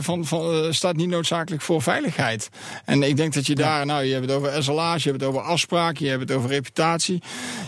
[0.00, 2.48] van, van, staat niet noodzakelijk voor veiligheid.
[2.86, 5.30] En ik denk dat je daar, nou, je hebt het over SLA's, je hebt het
[5.30, 7.22] over afspraken, je hebt het over reputatie.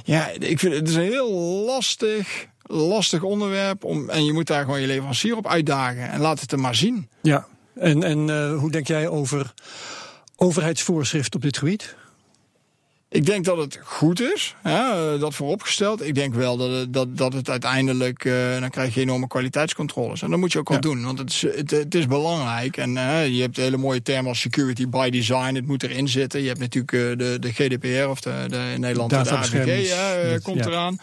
[0.05, 1.33] Ja, ik vind het is een heel
[1.67, 3.85] lastig, lastig onderwerp.
[3.85, 6.11] Om, en je moet daar gewoon je leverancier op uitdagen.
[6.11, 7.09] En laat het er maar zien.
[7.23, 7.47] Ja.
[7.75, 9.55] En, en eh, hoe denk jij over
[10.37, 11.97] overheidsvoorschrift op dit gebied?
[13.11, 16.07] Ik denk dat het goed is, hè, eh, dat vooropgesteld.
[16.07, 20.23] Ik denk wel dat het, dat, dat het uiteindelijk, eh, dan krijg je enorme kwaliteitscontroles.
[20.23, 20.83] En dat moet je ook wel Ja.
[20.83, 22.77] doen, want het is, het, het is belangrijk.
[22.77, 26.41] En eh, je hebt hele mooie termen als security by design, het moet erin zitten.
[26.41, 29.91] Je hebt natuurlijk de, de GDPR, of de, de, in Nederland de AVG,
[30.31, 30.67] dat- komt ja.
[30.71, 30.99] eraan.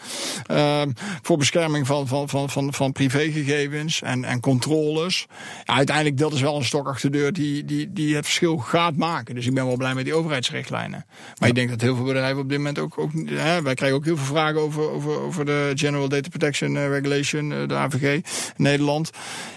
[0.46, 0.90] Ehm,
[1.22, 5.26] voor bescherming van, van, van, van, van privégegevens en, en controles.
[5.64, 8.56] Ja, uiteindelijk, dat is wel een stok achter de deur die, die, die het verschil
[8.56, 9.34] gaat maken.
[9.34, 11.06] Dus ik ben wel blij met die overheidsrichtlijnen.
[11.38, 12.98] Maar ik denk dat heel veel bedrijven op dit moment ook...
[12.98, 16.76] ook hè, wij krijgen ook heel veel vragen over, over, over de General Data Protection
[16.76, 18.22] eh, Regulation, eh, de AVG, in
[18.56, 19.10] Nederland.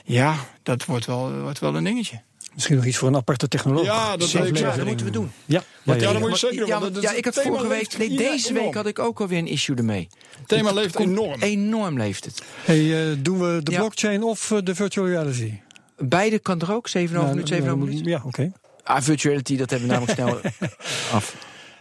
[0.04, 2.22] Ja, dat wordt wel, wordt wel een dingetje.
[2.54, 3.86] Misschien nog iets voor een aparte technoloog.
[3.86, 4.58] Ja, dat ik.
[4.58, 5.32] Ja, dat moeten we doen.
[5.46, 6.20] Ja, ja, ja, ja.
[6.20, 8.50] moet je zeker doen, ja, want dat- ja, dat ik had vorige week, nee, deze
[8.50, 8.66] enorm.
[8.66, 10.08] week had ik ook alweer een issue ermee.
[10.38, 11.42] Het thema leeft enorm.
[11.42, 12.42] Enorm leeft het.
[12.64, 13.78] Hey, eh, doen we de Ja.
[13.78, 15.54] blockchain of de virtual reality?
[15.98, 18.12] Beide kan er ook, 7,5 Ja, minuten, 7,5 nou, minuten.
[18.12, 18.52] Ja, oké.
[18.84, 20.40] Ah, virtuality, dat hebben we namelijk snel
[21.18, 21.36] af.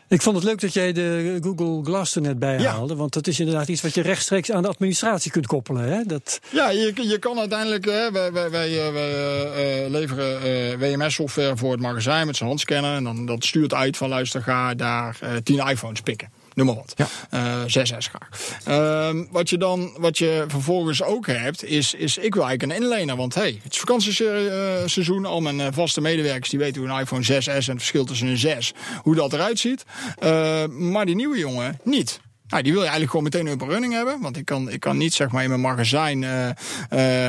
[0.09, 2.95] Ik vond het leuk dat jij de Google Glass er net bij haalde.
[2.95, 5.85] Want dat is inderdaad iets wat je rechtstreeks aan de administratie kunt koppelen.
[5.85, 6.03] Hè?
[6.03, 10.79] Dat, Ja, je, je kan uiteindelijk, hè, wij, wij, wij, eh, wij eh, eh, leveren
[10.79, 12.97] WMS-software voor het magazijn met zijn handscanner.
[12.97, 16.31] En dan dat stuurt uit van luister, ga daar 10 iPhones pikken.
[16.59, 16.95] Noem maar wat.
[16.97, 17.09] Ja.
[17.31, 18.29] Eh 6S graag.
[18.65, 22.83] Ehm, wat je dan, wat je vervolgens ook hebt, is, is ik wil eigenlijk een
[22.83, 23.17] inlener.
[23.17, 25.25] Want hey, het is vakantieseizoen.
[25.25, 28.29] Al mijn eh, vaste medewerkers die weten hoe een iPhone 6S en het verschil tussen
[28.29, 29.85] een 6, hoe dat eruit ziet.
[30.19, 32.21] Eh, maar die nieuwe jongen niet.
[32.49, 34.21] Nou, die wil je eigenlijk gewoon meteen up and running hebben.
[34.21, 36.57] Want ik kan, ik kan niet zeg maar in mijn magazijn eh, eh,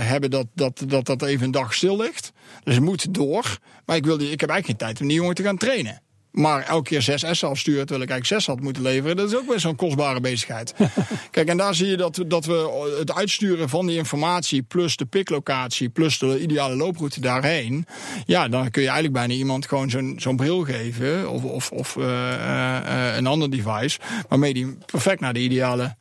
[0.08, 2.32] hebben dat, dat, dat dat even een dag stil ligt.
[2.64, 3.58] Dus het moet door.
[3.86, 6.02] Maar ik, wil die, ik heb eigenlijk geen tijd om die jongen te gaan trainen.
[6.40, 9.16] Maar elke keer 6S afsturen terwijl ik eigenlijk 6 had moeten leveren.
[9.16, 10.74] Dat is ook best zo'n kostbare bezigheid.
[11.32, 14.62] Kijk, en daar zie je dat, dat we het uitsturen van die informatie...
[14.62, 17.86] plus de piklocatie, plus de ideale looproute daarheen...
[18.26, 21.30] ja, dan kun je eigenlijk bijna iemand gewoon zo'n zo'n bril geven...
[21.30, 24.00] of, of, of eh, eh, een ander device...
[24.30, 25.96] waarmee die perfect naar de ideale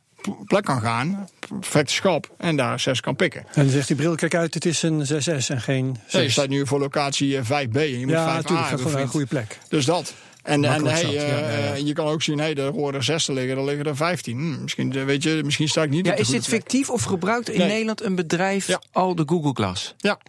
[0.45, 1.29] plek kan gaan...
[1.49, 3.41] perfect schap en daar 6 kan pikken.
[3.41, 6.13] en dan zegt die bril, kijk uit, het is een 6S en geen 6.
[6.13, 9.07] Nee, je staat nu voor locatie eh, 5B en je moet 5A ja, natuurlijk, een
[9.07, 9.57] goede plek.
[9.69, 10.13] Dus dat.
[10.49, 11.73] En, en hey, zat, ja, eh, ja, ja.
[11.73, 14.37] je kan ook zien, hey, er horen zes te liggen, er liggen er 15.
[14.37, 16.51] Hm, misschien, eh, weet je, misschien sta ik niet Ja, op de is dit plek.
[16.61, 17.67] fictief of gebruikt in Nee.
[17.67, 18.81] Nederland een bedrijf Ja.
[18.91, 19.95] al de Google Glass?
[19.97, 20.19] Ja,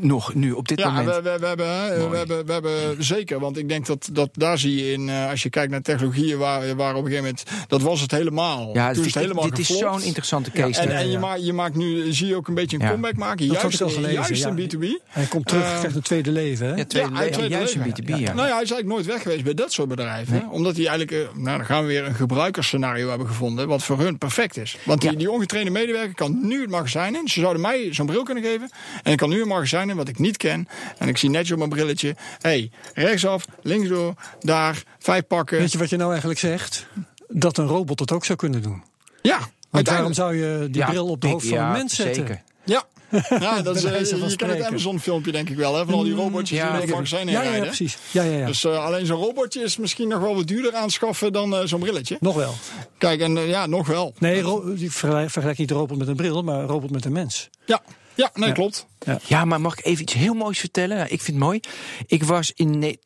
[0.00, 1.06] Nog, nu, op dit ja moment.
[1.16, 3.40] we, we, we, hebben, we, hebben, we hebben zeker.
[3.40, 6.38] Want ik denk dat, dat daar zie je in, eh, als je kijkt naar technologieën
[6.38, 8.70] waar, waar op een gegeven moment, dat was het helemaal.
[8.74, 10.80] ja, Toen dit, is het helemaal dit is zo'n interessante case.
[10.80, 10.94] En, hè?
[10.94, 12.88] en je, maakt, je maakt nu, zie je ook een beetje een Ja.
[12.90, 13.48] comeback maken.
[13.48, 14.48] Dat Juist, gelezen, juist ja.
[14.56, 15.02] in B2B.
[15.08, 16.66] Hij komt terug, Eh, krijgt een tweede leven.
[16.68, 16.74] Hè?
[16.74, 18.16] ja, tweede Ja, le- uit tweede juist in leven, B2B, ja.
[18.16, 18.32] ja.
[18.34, 20.34] Nou ja, hij is eigenlijk nooit weg geweest bij dat soort bedrijven.
[20.34, 20.46] hè.
[20.50, 23.68] Omdat hij eigenlijk, eh, nou dan gaan we weer een gebruikersscenario hebben gevonden.
[23.68, 24.76] Wat voor hun perfect is.
[24.84, 25.16] Want die, Ja.
[25.18, 27.28] die ongetrainde medewerker kan nu het magazijn in.
[27.28, 28.70] Ze zouden mij zo'n bril kunnen geven.
[29.02, 30.68] En ik kan nu een magazijn wat ik niet ken.
[30.98, 32.16] En ik zie netjes op mijn brilletje.
[32.40, 35.58] hey, rechtsaf, linksdoor, daar, vijf pakken.
[35.58, 36.86] Weet je wat je nou eigenlijk zegt?
[37.28, 38.82] Dat een robot het ook zou kunnen doen.
[39.22, 39.38] Ja,
[39.70, 41.94] Want waarom zou je die Ja, bril op de ik- hoofd van ja, een mens
[41.94, 42.14] zetten?
[42.14, 42.42] Zeker.
[42.64, 42.84] Ja.
[43.40, 44.66] Ja, dat is, eh, je kent het spreken.
[44.66, 45.76] Amazon filmpje denk ik wel.
[45.76, 47.98] Hè, van al die robotjes Ja, die het ik- magazijn heen Ja, ja, precies.
[48.10, 48.46] Ja, ja, ja.
[48.46, 51.80] Dus eh, alleen zo'n robotje is misschien nog wel wat duurder aanschaffen dan eh, zo'n
[51.80, 52.16] brilletje.
[52.20, 52.54] Nog wel.
[52.98, 54.14] Kijk, en ja, nog wel.
[54.18, 54.44] Nee,
[54.90, 57.48] vergelijk, vergelijk niet de robot met een bril, maar een robot met een mens.
[57.66, 57.82] Ja,
[58.16, 58.54] ja nee, Ja.
[58.54, 58.86] klopt.
[59.26, 61.00] Ja, maar mag ik even iets heel moois vertellen?
[61.02, 61.60] Ik vind het mooi.
[62.06, 62.96] Ik was in ne-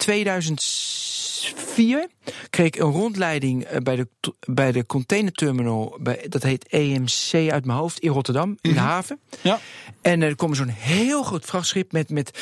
[1.40, 2.06] 2004,
[2.50, 4.08] kreeg ik een rondleiding eh, bij de,
[4.46, 5.98] bij de containerterminal.
[6.00, 9.20] Bij, dat heet EMC uit mijn hoofd in Rotterdam, in de haven.
[9.40, 9.60] Ja.
[10.02, 12.38] En er komt zo'n heel groot vrachtschip met, met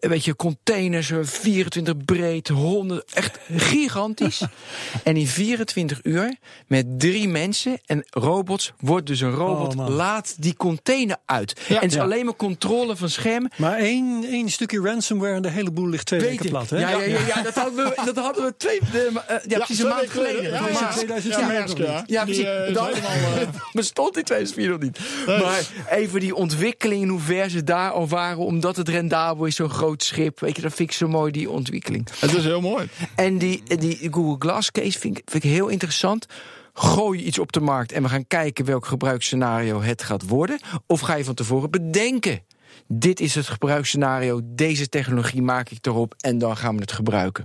[0.00, 4.42] weet je, containers, eh, 24 breed, 100, echt gigantisch.
[5.04, 6.36] en in 24 uur
[6.66, 11.60] met drie mensen en robots wordt dus een robot, Oh, laat die container uit.
[11.68, 11.74] Ja.
[11.74, 12.02] en het is Ja.
[12.02, 13.50] alleen maar controle van schermen.
[13.56, 16.78] Maar één, één stukje ransomware en de hele boel ligt twee Weet weken plat, hè?
[16.78, 19.78] Ja, ja, ja, ja, dat hadden we, dat hadden we twee, de, eh, ja, precies
[19.78, 20.42] een maand geleden.
[20.42, 22.44] Ja, ja, in 2004 ja, Die, precies.
[22.44, 24.98] eh, eh, bestond in 2004 nog niet.
[25.26, 29.56] Maar even die ontwikkeling, in hoe ver ze daar al waren, omdat het rendabel is,
[29.56, 30.40] zo'n groot schip.
[30.40, 32.08] Weet je, dat vind ik zo mooi, die ontwikkeling.
[32.18, 32.88] Het is heel mooi.
[33.14, 36.26] En die, die Google Glass case vind ik, vind ik heel interessant.
[36.72, 40.60] Gooi je iets op de markt en we gaan kijken welk gebruiksscenario het gaat worden?
[40.86, 42.42] Of ga je van tevoren bedenken?
[42.86, 47.44] Dit is het gebruiksscenario, deze technologie maak ik erop en dan gaan we het gebruiken.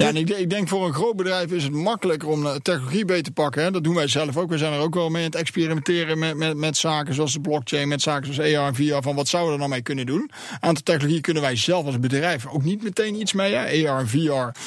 [0.00, 2.60] Ja, en ik, denk- ik denk voor een groot bedrijf is het makkelijker om de
[2.62, 3.62] technologie beter te pakken.
[3.62, 3.70] Hè.
[3.70, 4.50] Dat doen wij zelf ook.
[4.50, 7.40] We zijn er ook wel mee aan het experimenteren met, met, met zaken zoals de
[7.40, 9.02] blockchain, met zaken zoals AR en VR.
[9.02, 10.20] Van wat zouden we er nou mee kunnen doen?
[10.20, 13.54] Een aantal technologie kunnen wij zelf als bedrijf ook niet meteen iets mee.
[13.54, 13.88] Hè.
[13.90, 14.58] AR en VR.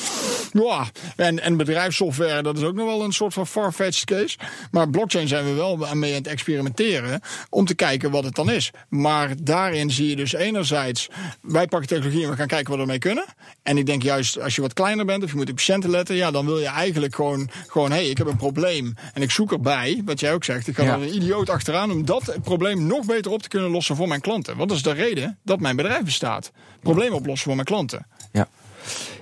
[0.57, 4.37] Ja, en, en bedrijfssoftware, dat is ook nog wel een soort van far-fetched case.
[4.71, 8.51] Maar blockchain zijn we wel mee aan het experimenteren om te kijken wat het dan
[8.51, 8.71] is.
[8.89, 11.09] Maar daarin zie je dus enerzijds,
[11.41, 13.25] wij pakken technologie en we gaan kijken wat we ermee kunnen.
[13.63, 16.15] En ik denk juist als je wat kleiner bent of je moet op patiënten letten,
[16.15, 19.31] ja, dan wil je eigenlijk gewoon, gewoon hé, hey, ik heb een probleem en ik
[19.31, 20.93] zoek erbij, wat jij ook zegt, ik ga Ja.
[20.93, 24.21] er een idioot achteraan om dat probleem nog beter op te kunnen lossen voor mijn
[24.21, 24.57] klanten.
[24.57, 26.51] Want dat is de reden dat mijn bedrijf bestaat.
[26.81, 28.05] Problemen oplossen voor mijn klanten.
[28.31, 28.47] Ja.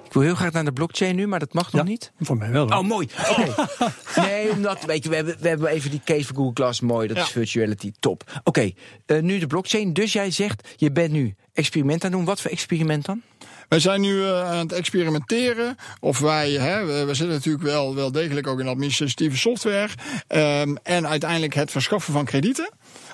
[0.06, 2.12] Ik wil heel graag naar de blockchain nu, maar dat mag nog Ja, niet.
[2.20, 2.68] Voor mij wel.
[2.70, 2.78] hoor.
[2.80, 3.08] Oh, mooi.
[3.30, 3.68] Oké.
[4.22, 6.82] nee, omdat, weet je, we hebben, we hebben even die case van Google Glass.
[6.82, 7.24] Mooi, dat Ja.
[7.24, 7.91] is virtuality.
[7.99, 8.41] Top.
[8.43, 8.72] Oké,
[9.06, 9.93] eh, nu de blockchain.
[9.93, 12.28] Dus jij zegt, je bent nu experiment aan het doen.
[12.28, 13.22] Wat voor experiment dan?
[13.72, 15.78] Wij zijn nu eh, aan het experimenteren.
[15.99, 19.89] Of wij, hè, we, we zitten natuurlijk wel, wel degelijk ook in administratieve software.
[20.28, 22.69] Ehm, en uiteindelijk het verschaffen van kredieten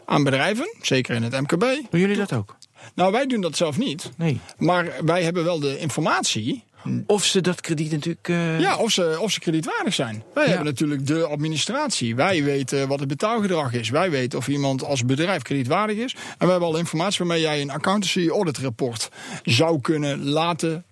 [0.05, 0.75] aan bedrijven.
[0.81, 1.59] Zeker in het MKB.
[1.89, 2.57] Doen jullie dat ook?
[2.93, 4.09] Nou, wij doen dat zelf niet.
[4.17, 4.39] Nee.
[4.57, 6.63] Maar wij hebben wel de informatie.
[7.05, 8.27] Of ze dat krediet natuurlijk...
[8.29, 10.23] eh, Ja, of ze, of ze kredietwaardig zijn.
[10.33, 10.49] Wij Ja.
[10.49, 12.15] hebben natuurlijk de administratie.
[12.15, 13.89] Wij weten wat het betaalgedrag is.
[13.89, 16.13] Wij weten of iemand als bedrijf kredietwaardig is.
[16.37, 19.09] En we hebben al informatie waarmee jij een accountancy audit rapport
[19.43, 20.85] zou kunnen laten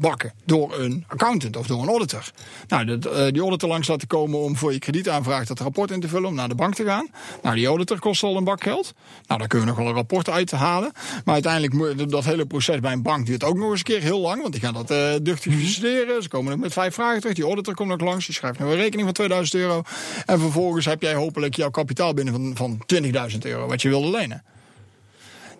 [0.00, 0.32] bakken.
[0.44, 2.30] Door een accountant of door een auditor.
[2.68, 6.00] Nou, dat, eh, die auditor langs laten komen om voor je kredietaanvraag dat rapport in
[6.00, 6.28] te vullen.
[6.28, 7.08] Om naar de bank te gaan.
[7.42, 8.92] Nou, die auditor kost al een bak geld.
[9.26, 10.92] Nou, daar kunnen we nog wel een rapport uit halen.
[11.24, 14.00] Maar uiteindelijk moet dat hele proces bij een bank duurt ook nog eens een keer
[14.00, 14.40] heel lang.
[14.40, 16.22] Want die gaan dat eh duchtig bestuderen.
[16.22, 17.36] Ze komen nog met vijf vragen terug.
[17.36, 18.26] Die auditor komt nog langs.
[18.26, 19.82] Die schrijft nog een rekening van 2000 euro.
[20.26, 23.02] En vervolgens heb jij hopelijk jouw kapitaal binnen van, van
[23.32, 23.66] 20.000 euro.
[23.66, 24.42] Wat je wilde lenen.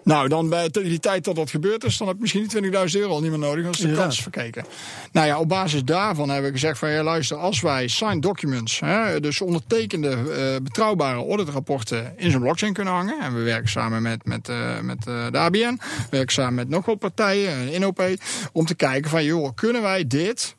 [0.05, 3.01] Nou, dan bij die tijd dat dat gebeurd is, dan heb je misschien die 20.000
[3.01, 4.65] euro al niet meer nodig als de kans is verkeken.
[5.13, 8.81] Nou ja, op basis daarvan hebben we gezegd van ja, luister, als wij signed documents,
[8.81, 13.21] hè, dus ondertekende eh, betrouwbare auditrapporten in zo'n blockchain kunnen hangen.
[13.21, 16.69] En we werken samen met, met, eh, met eh, de ABN, we werken samen met
[16.69, 18.17] nog wat partijen, InOP,
[18.53, 20.57] om te kijken van joh, kunnen wij dit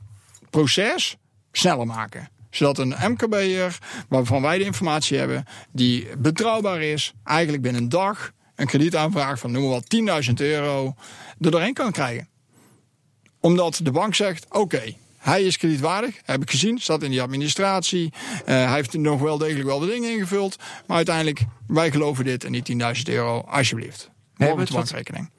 [0.49, 1.17] proces
[1.51, 2.29] sneller maken?
[2.49, 3.77] Zodat een MKB'er,
[4.09, 8.31] waarvan wij de informatie hebben, die betrouwbaar is, eigenlijk binnen een dag
[8.63, 10.95] een kredietaanvraag van noem maar wat 10.000 euro
[11.39, 12.27] er doorheen kan krijgen.
[13.39, 14.81] Omdat de bank zegt, oké,
[15.17, 18.13] hij is kredietwaardig, heb ik gezien, staat in die administratie.
[18.45, 20.57] eh, hij heeft nog wel degelijk wel de dingen ingevuld.
[20.87, 24.09] Maar uiteindelijk, wij geloven dit en die 10.000 euro, alsjeblieft.
[24.37, 25.29] Hebben Morgen de wat- bankrekening.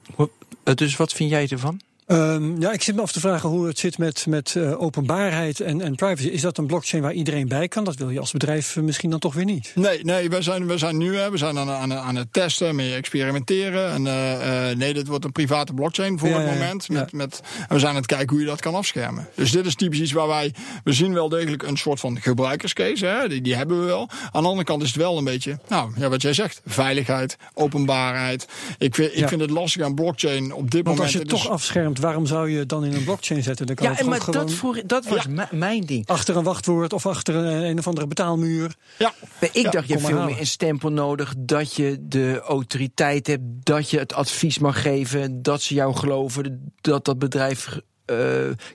[0.63, 1.81] Eh, Dus wat vind jij ervan?
[2.05, 5.59] Ehm, ja, ik zit me af te vragen hoe het zit met, met eh, openbaarheid
[5.59, 6.27] en, en privacy.
[6.27, 7.83] Is dat een blockchain waar iedereen bij kan?
[7.83, 9.71] Dat wil je als bedrijf eh, misschien dan toch weer niet.
[9.75, 12.75] Nee, nee we, zijn, we zijn nu hè, we zijn aan, aan, aan het testen,
[12.75, 13.91] mee experimenteren.
[13.91, 16.85] En, eh, nee, dit wordt een private blockchain voor Ja, het moment.
[16.87, 16.93] Ja.
[16.93, 19.27] Met, met, en we zijn aan het kijken hoe je dat kan afschermen.
[19.35, 20.53] Dus dit is typisch iets waar wij...
[20.83, 23.05] We zien wel degelijk een soort van gebruikerscase.
[23.05, 24.09] Hè, die, die hebben we wel.
[24.31, 25.59] Aan de andere kant is het wel een beetje...
[25.67, 26.61] Nou, ja, wat jij zegt.
[26.65, 28.47] Veiligheid, openbaarheid.
[28.77, 29.27] Ik vind, ik Ja.
[29.27, 30.99] vind het lastig aan blockchain op dit Want moment.
[31.01, 33.65] als je het toch afschermt, waarom zou je het dan in een blockchain zetten?
[33.65, 36.07] Dan kan Ja, en maar gewoon dat, voor, dat was mijn ding.
[36.07, 38.75] achter een wachtwoord of achter een, een of andere betaalmuur.
[38.97, 40.31] Ja, Maar ik Ja, dacht, je hebt veel halen.
[40.31, 41.33] meer een stempel nodig.
[41.37, 43.43] Dat je de autoriteit hebt.
[43.63, 45.41] Dat je het advies mag geven.
[45.41, 48.17] Dat ze jou geloven dat dat bedrijf eh,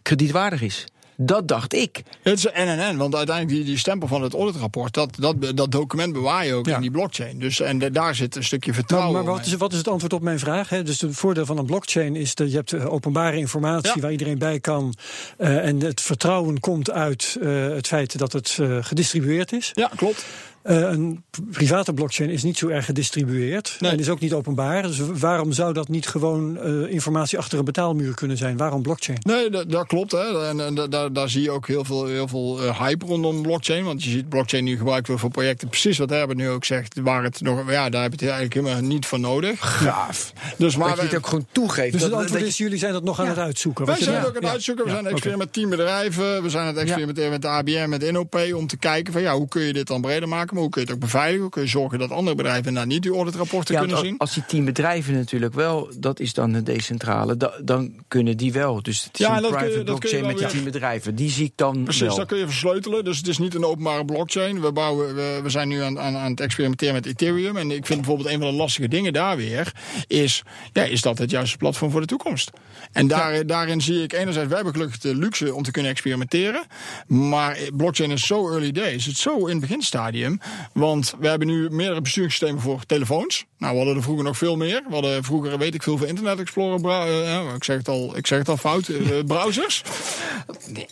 [0.02, 0.84] kredietwaardig is.
[1.22, 2.02] Dat dacht ik.
[2.22, 5.56] Het is en en en, want uiteindelijk die, die stempel van het auditrapport, dat, dat,
[5.56, 6.74] dat document bewaar je ook Ja.
[6.74, 7.38] in die blockchain.
[7.38, 9.12] Dus en de- daar zit een stukje vertrouwen.
[9.12, 9.52] maar wat omheen.
[9.52, 10.68] is, wat is het antwoord op mijn vraag?
[10.68, 10.82] Hè?
[10.82, 14.00] Dus het voordeel van een blockchain is dat je hebt eh, openbare informatie Ja.
[14.00, 14.94] waar iedereen bij kan.
[15.36, 19.70] eh, en het vertrouwen komt uit eh, het feit dat het eh, gedistribueerd is.
[19.74, 20.24] Ja, klopt.
[20.62, 23.90] Eh, een private blockchain is niet zo erg gedistribueerd Nee.
[23.90, 24.82] en is ook niet openbaar.
[24.82, 28.56] Dus waarom zou dat niet gewoon eh, informatie achter een betaalmuur kunnen zijn?
[28.56, 29.18] Waarom blockchain?
[29.22, 30.12] Nee, dat, dat klopt.
[30.12, 30.48] Hè.
[30.48, 33.42] En, en da- daar, daar zie je ook heel veel, heel veel eh, hype rondom
[33.42, 33.84] blockchain.
[33.84, 35.68] Want je ziet blockchain nu gebruikt voor projecten.
[35.68, 36.98] Precies wat Herbert nu ook zegt.
[37.02, 39.58] Waar het nog, ja, daar heb je het eigenlijk helemaal niet voor nodig.
[39.82, 40.32] Gaaf.
[40.58, 41.92] Dus maar dat je het ook gewoon toegeeft.
[41.92, 43.86] Dus het antwoord is, jullie zijn dat nog aan het uitzoeken.
[43.86, 44.18] Wij zijn Ja.
[44.18, 44.84] het ook aan het uitzoeken.
[44.84, 46.42] We Ja, zijn aan het experimenteren met tien bedrijven.
[46.42, 48.38] We zijn aan het experimenteren met de ABN, met NOP.
[48.54, 50.49] Om te kijken van ja, hoe kun je dit dan breder maken.
[50.52, 51.40] Maar hoe kun je het ook beveiligen.
[51.40, 54.18] Hoe kun je zorgen dat andere bedrijven inderdaad niet die auditrapporten Ja, kunnen zien.
[54.18, 58.52] als die tien bedrijven natuurlijk wel, dat is dan de decentrale, da- dan kunnen die
[58.52, 58.82] wel.
[58.82, 61.14] Dus het is Ja, een private kun je blockchain met die tien bedrijven.
[61.14, 62.16] Die zie ik dan Precies, wel.
[62.16, 63.04] dat kun je versleutelen.
[63.04, 64.60] Dus het is niet een openbare blockchain.
[64.60, 67.56] We, bouwen, we, we zijn nu aan, aan, aan het experimenteren met Ethereum.
[67.56, 69.72] En ik vind bijvoorbeeld een van de lastige dingen daar weer...
[70.06, 70.42] is,
[70.72, 72.50] ja, is dat het juiste platform voor de toekomst?
[72.92, 74.46] En daar, daarin zie ik enerzijds...
[74.48, 76.62] wij hebben gelukkig de luxe om te kunnen experimenteren.
[77.06, 79.04] Maar blockchain is zo early days.
[79.04, 80.39] Het is zo in het beginstadium.
[80.72, 83.44] Want we hebben nu meerdere besturingssystemen voor telefoons.
[83.58, 84.82] Nou, we hadden er vroeger nog veel meer.
[84.88, 86.90] We hadden vroeger, weet ik veel, voor Internet Explorer...
[87.24, 89.82] eh, ik, zeg het al, ik zeg het al fout, eh, browsers.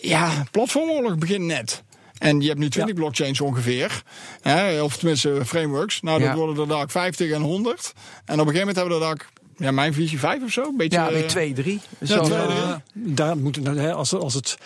[0.01, 1.83] Ja, platformoorlog begint net.
[2.19, 4.03] En je hebt nu 20 blockchains ongeveer.
[4.41, 6.01] Hè, of tenminste frameworks.
[6.01, 6.35] Nou, dat Ja.
[6.35, 7.93] worden er daar 50 en 100.
[8.25, 9.27] En op een gegeven moment hebben we er daar,
[9.57, 10.63] ja, mijn visie 5 of zo.
[10.63, 11.81] Een beetje, ja, eh, drie.
[12.01, 14.57] Ja, daar moet, hè, als, als het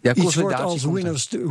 [0.00, 0.92] ja, iets wordt als er.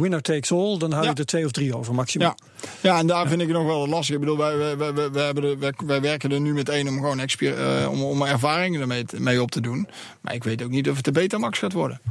[0.01, 1.15] winner takes all, dan hou je Ja.
[1.15, 2.35] er twee of drie over maximaal.
[2.37, 2.49] Ja.
[2.81, 4.15] Ja, en daar vind ik het nog wel lastig.
[4.15, 6.95] Ik bedoel, wij, wij, wij, hebben de, wij, wij werken er nu met één om
[6.95, 9.87] gewoon eh, om, om ervaringen ermee mee op te doen.
[10.21, 12.01] Maar ik weet ook niet of het de Betamax gaat worden.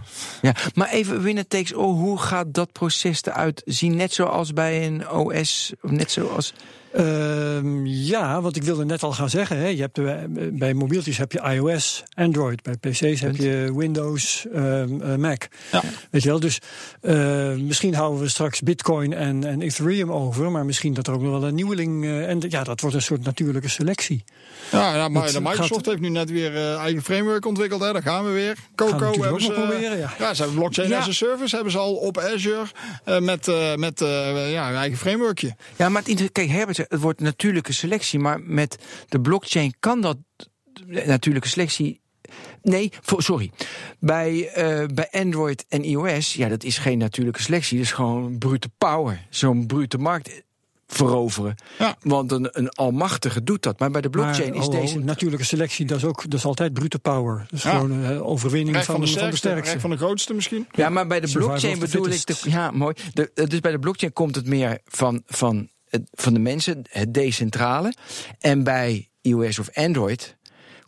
[0.42, 3.96] Ja, maar even winner takes all, hoe gaat dat proces eruit zien?
[3.96, 6.53] Net zoals bij een OS, of net zoals...
[6.92, 10.14] Ehm, ja, want ik wilde net al gaan zeggen, hè, je hebt, eh,
[10.53, 15.42] bij mobieltjes heb je iOS, Android, bij PC's heb je Windows, ehm, eh, Mac.
[15.72, 15.82] Ja.
[16.11, 16.59] Weet je wel, dus
[17.01, 21.20] eh, misschien houden we straks Bitcoin en, en Ethereum over, maar misschien dat er ook
[21.22, 22.05] nog wel een nieuweling.
[22.05, 24.24] eh, en ja, dat wordt een soort natuurlijke selectie.
[24.72, 27.80] Ja, ja maar Dat de Microsoft gaat- heeft nu net weer eh, eigen framework ontwikkeld.
[27.80, 27.93] Hè.
[27.93, 28.57] Daar gaan we weer.
[28.74, 30.12] Coco natuurlijk hebben ze, proberen, ja.
[30.18, 30.99] ja, ze hebben blockchain Ja.
[30.99, 32.64] as a service hebben ze al op Azure
[33.05, 35.57] eh, met, eh, met eh, ja, hun eigen frameworkje.
[35.76, 38.76] Ja, maar het, kijk, Herbert, het wordt natuurlijke selectie, maar met
[39.09, 40.16] de blockchain kan dat
[40.86, 41.99] natuurlijke selectie.
[42.62, 43.50] Nee, voor- sorry.
[43.98, 47.76] Bij, eh, bij Android en iOS, ja, dat is geen natuurlijke selectie.
[47.76, 49.26] Dat is gewoon brute power.
[49.30, 50.42] Zo'n brute markt
[50.86, 51.54] veroveren.
[51.78, 51.96] Ja.
[52.00, 53.78] Want een, een almachtige doet dat.
[53.78, 54.98] Maar bij de blockchain maar, is oh, oh, deze.
[54.98, 57.46] natuurlijke selectie, dat is ook dat is altijd brute power.
[57.50, 57.70] Dus Ja.
[57.70, 59.80] gewoon eh, overwinning van, van de van de sterkste, sterkste.
[59.80, 60.66] van de grootste misschien.
[60.72, 62.26] Ja, maar bij de Survival blockchain bedoel ik.
[62.26, 62.94] De, ja, mooi.
[63.12, 66.82] De, eh, dus bij de blockchain komt het meer van, van, het- van de mensen,
[66.88, 67.94] het decentrale.
[68.38, 70.36] En bij iOS of Android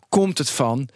[0.09, 0.89] komt het van.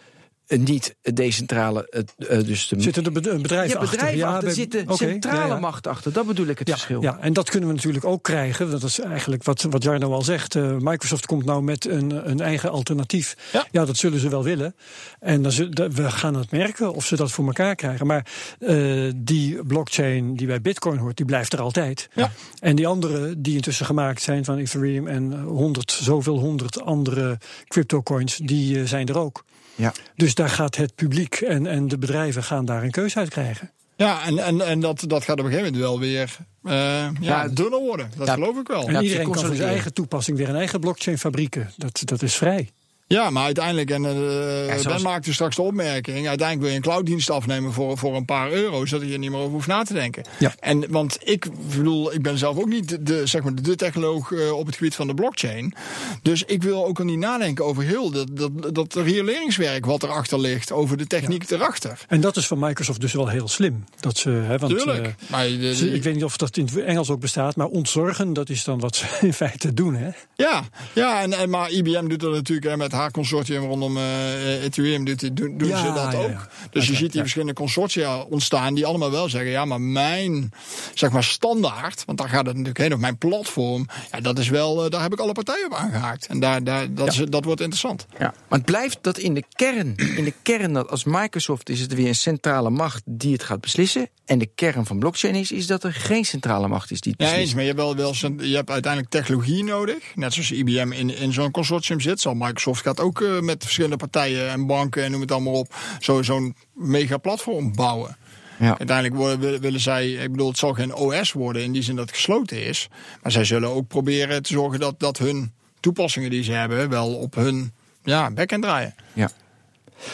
[0.48, 3.90] Eh, niet het decentrale, het, eh, dus de Zitten er bed- een bedrijf ja, achter?
[3.98, 5.58] bedrijven achter, bij- er zit de oké, centrale ja, ja.
[5.60, 6.12] macht achter.
[6.12, 7.02] Dat bedoel ik het Ja, verschil.
[7.02, 8.70] ja, en dat kunnen we natuurlijk ook krijgen.
[8.70, 10.54] Dat is eigenlijk wat, wat Jarno al zegt.
[10.54, 13.36] Eh, Microsoft komt nou met een, een eigen alternatief.
[13.72, 13.84] Ja.
[13.84, 14.74] dat zullen ze wel willen.
[15.20, 18.06] En dan zullen, we gaan het merken of ze dat voor elkaar krijgen.
[18.06, 18.26] Maar
[18.58, 22.08] eh, die blockchain die bij Bitcoin hoort, die blijft er altijd.
[22.14, 22.30] Ja.
[22.60, 27.38] En die andere die intussen gemaakt zijn van Ethereum en honderd, zoveel honderd andere
[27.68, 29.44] cryptocoins, die eh, zijn er ook.
[29.78, 29.92] Ja.
[30.16, 33.70] Dus daar gaat het publiek en, en de bedrijven gaan daar een keuze uit krijgen.
[33.96, 37.12] Ja, en, en, en dat, dat gaat op een gegeven moment wel weer eh, ja,
[37.20, 38.10] Ja, dunner worden.
[38.16, 38.32] Dat ja.
[38.32, 38.88] geloof ik wel.
[38.88, 41.72] En iedereen kan voor zijn eigen toepassing weer een eigen blockchain fabrieken.
[41.76, 42.70] Dat, dat is vrij.
[43.08, 46.76] Ja, maar uiteindelijk, en eh Ja, zoals- Ben maakte straks de opmerking, uiteindelijk wil je
[46.76, 49.66] een clouddienst afnemen voor, voor een paar euro, zodat je er niet meer over hoeft
[49.66, 50.24] na te denken.
[50.38, 50.54] Ja.
[50.60, 51.46] En want ik
[51.76, 54.94] bedoel, ik ben zelf ook niet de, zeg maar, de technoloog eh, op het gebied
[54.94, 55.74] van de blockchain.
[56.22, 60.40] Dus ik wil ook al niet nadenken over heel dat, dat, dat rioleringswerk wat erachter
[60.40, 61.98] ligt, over de techniek erachter.
[62.08, 63.84] En dat is van Microsoft dus wel heel slim.
[64.00, 65.06] Dat ze, hè, want, Tuurlijk.
[65.06, 67.66] eh, maar de- ze- ik weet niet of dat in het Engels ook bestaat, maar
[67.66, 69.94] ontzorgen, dat is dan wat ze in feite doen.
[69.94, 70.10] Hè?
[70.36, 70.62] Ja,
[70.94, 75.36] ja en, en, maar IBM doet dat natuurlijk met haar consortium rondom eh, Ethereum doet,
[75.36, 76.30] doen, doen Ja, ze dat ook.
[76.30, 76.48] ja.
[76.70, 80.52] Dus je ziet die verschillende consortia ontstaan die allemaal wel zeggen, ja, maar mijn
[80.94, 84.48] zeg maar standaard, want daar gaat het natuurlijk heen, of mijn platform, ja, dat is
[84.48, 86.26] wel, eh, daar heb ik alle partijen op aangehaakt.
[86.26, 88.06] En daar, daar, dat, is, dat wordt interessant.
[88.18, 88.34] Ja.
[88.48, 91.94] Maar het blijft dat in de kern, in de kern dat als Microsoft is het
[91.94, 94.08] weer een centrale macht die het gaat beslissen.
[94.24, 97.20] En de kern van blockchain is, is dat er geen centrale macht is die het
[97.20, 97.40] beslist.
[97.40, 98.14] eens, maar je hebt, wel, wel,
[98.46, 99.96] je hebt uiteindelijk technologie nodig.
[100.14, 102.20] Net zoals IBM in, in zo'n consortium zit.
[102.20, 105.74] Zal Microsoft gaat ook eh, met verschillende partijen en banken en noem het allemaal op,
[106.00, 108.16] zo- zo'n mega platform bouwen.
[108.58, 108.78] Ja.
[108.78, 111.96] Uiteindelijk worden- willen, willen zij, ik bedoel, het zal geen OS worden in die zin
[111.96, 112.88] dat het gesloten is.
[113.22, 117.14] Maar zij zullen ook proberen te zorgen dat, dat hun toepassingen die ze hebben wel
[117.14, 117.72] op hun
[118.02, 118.94] ja, backend draaien.
[119.12, 119.30] Ja.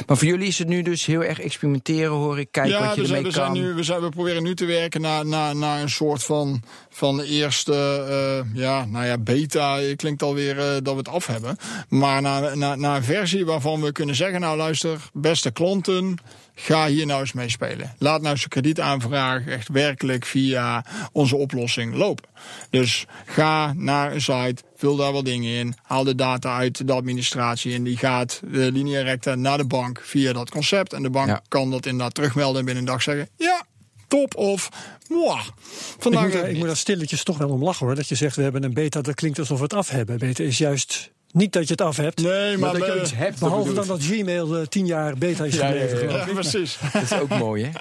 [0.07, 2.49] Maar voor jullie is het nu dus heel erg experimenteren, hoor ik.
[2.51, 3.53] Kijken wat je we ermee zijn, kan.
[3.53, 6.23] we, zijn nu, we, zijn, we proberen nu te werken naar, naar, naar een soort
[6.25, 7.75] van, van eerste,
[8.09, 9.79] eh, ja, nou ja, beta.
[9.79, 11.57] Het klinkt alweer uh, dat we het af hebben.
[11.89, 16.19] Maar naar, naar, naar een versie waarvan we kunnen zeggen, nou luister, beste klanten,
[16.55, 17.95] ga hier nou eens mee spelen.
[17.99, 22.29] Laat nou zijn kredietaanvraag echt werkelijk via onze oplossing lopen.
[22.71, 26.93] Dus ga naar een site, vul daar wat dingen in, haal de data uit de
[26.93, 30.93] administratie en die gaat de linea recta naar de bank via dat concept.
[30.93, 31.43] En de bank Ja.
[31.49, 33.67] kan dat inderdaad terugmelden en binnen een dag zeggen, ja,
[34.09, 34.69] top of
[35.09, 35.47] mwah.
[35.47, 35.53] Ik
[35.99, 37.95] Vandaag moet, daar, even ik moet daar stilletjes toch wel om lachen hoor.
[37.95, 40.19] Dat je zegt we hebben een beta, dat klinkt alsof we het af hebben.
[40.19, 42.23] Beta is juist niet dat je het af hebt.
[42.23, 43.39] Nee, maar, dat je iets hebt.
[43.39, 45.97] Behalve dan dat Gmail eh, tien jaar beta is Ja, ja, gebleven.
[45.97, 46.09] ja, ja.
[46.09, 46.35] geloof ja, ik.
[46.35, 46.79] precies.
[46.93, 47.71] Dat is ook mooi, hè?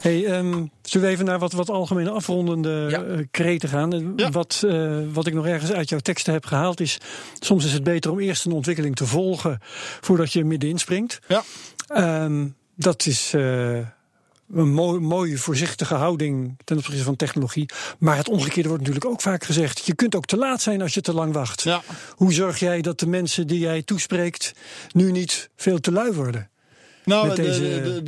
[0.00, 4.12] Hey, ehm, zullen we even naar wat, wat algemene afrondende eh, kreten gaan?
[4.16, 4.30] Ja.
[4.30, 6.98] Wat, eh, wat ik nog ergens uit jouw teksten heb gehaald is...
[7.38, 9.58] soms is het beter om eerst een ontwikkeling te volgen...
[10.00, 11.18] voordat je middenin springt.
[11.28, 11.42] Ja.
[11.88, 13.78] Ehm, dat is eh,
[14.54, 17.68] een mooi, mooie, voorzichtige houding ten opzichte van technologie.
[17.98, 19.86] Maar het omgekeerde wordt natuurlijk ook vaak gezegd.
[19.86, 21.62] Je kunt ook te laat zijn als je te lang wacht.
[21.62, 21.82] Ja.
[22.14, 24.52] Hoe zorg jij dat de mensen die jij toespreekt...
[24.92, 26.49] nu niet veel te lui worden?
[27.10, 28.02] Nou, de- deze de-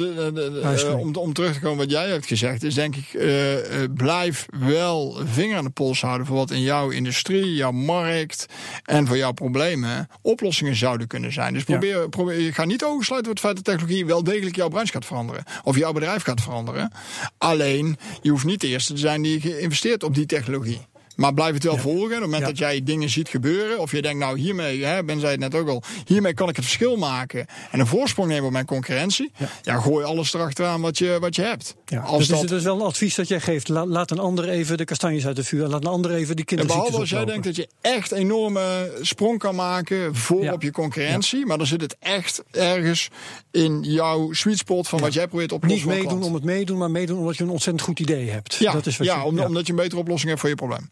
[0.99, 4.47] om, om terug te komen wat jij hebt gezegd, is denk ik, eh, eh, blijf
[4.59, 8.47] wel vinger aan de pols houden voor wat in jouw industrie, jouw markt
[8.85, 11.53] en voor jouw problemen oplossingen zouden kunnen zijn.
[11.55, 14.69] Dus probeer, probeer je gaat niet oversluiten voor het feit dat technologie wel degelijk jouw
[14.69, 16.93] branche gaat veranderen of jouw bedrijf gaat veranderen.
[17.39, 20.81] Alleen, je hoeft niet de eerste te zijn die geïnvesteerd op die technologie.
[21.17, 22.05] Maar blijf het wel volgen.
[22.05, 22.47] Op het moment Ja.
[22.49, 23.79] dat jij dingen ziet gebeuren.
[23.79, 25.83] Of je denkt, nou hiermee, hè, Ben zei het net ook al.
[26.05, 27.47] Hiermee kan ik het verschil maken.
[27.71, 29.33] En een voorsprong nemen op mijn concurrentie.
[29.63, 31.75] Ja, gooi alles erachteraan wat je, wat je hebt.
[31.87, 33.69] Ja, Als dus dat, dat is wel een advies dat jij geeft.
[33.69, 35.67] La- laat een ander even de kastanjes uit de vuur.
[35.67, 38.93] Laat een ander even die en kinderziektes behalve als jij denkt dat je echt enorme
[39.01, 41.47] sprong kan maken voor op je concurrentie.
[41.47, 43.09] Maar dan zit het echt ergens
[43.51, 45.93] in jouw sweet spot van wat jij probeert op te Niet lossen.
[45.93, 48.55] een meedoen om het meedoen, maar meedoen omdat je een ontzettend goed idee hebt.
[48.55, 50.91] Ja, dat is wat je, omdat je een betere oplossing hebt voor je probleem.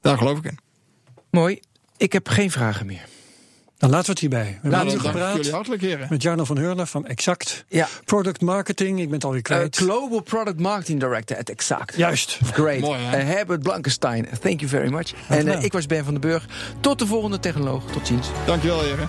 [0.00, 0.58] Daar geloof ik in.
[1.30, 1.60] Mooi.
[1.96, 3.04] Ik heb geen vragen meer.
[3.78, 4.44] Dan laten we het hierbij.
[4.44, 6.06] We hebben Nou, dank ik gepraat jullie hartelijk, heren.
[6.10, 7.64] met Jarno van Heurlen van Exact.
[7.68, 7.88] Ja.
[8.04, 9.76] Product Marketing, ik ben het alweer Uh, kwijt.
[9.76, 11.96] Global Product Marketing Director at Exact.
[11.96, 12.38] Juist.
[12.52, 12.80] Great.
[12.80, 13.16] Mooi, hè?
[13.16, 15.12] Eh, Herbert Blankenstein, thank you very much.
[15.28, 16.46] En eh, ik was Ben van den Burg.
[16.80, 17.90] Tot de volgende technoloog.
[17.92, 18.28] Tot ziens.
[18.46, 19.08] Dankjewel, heren.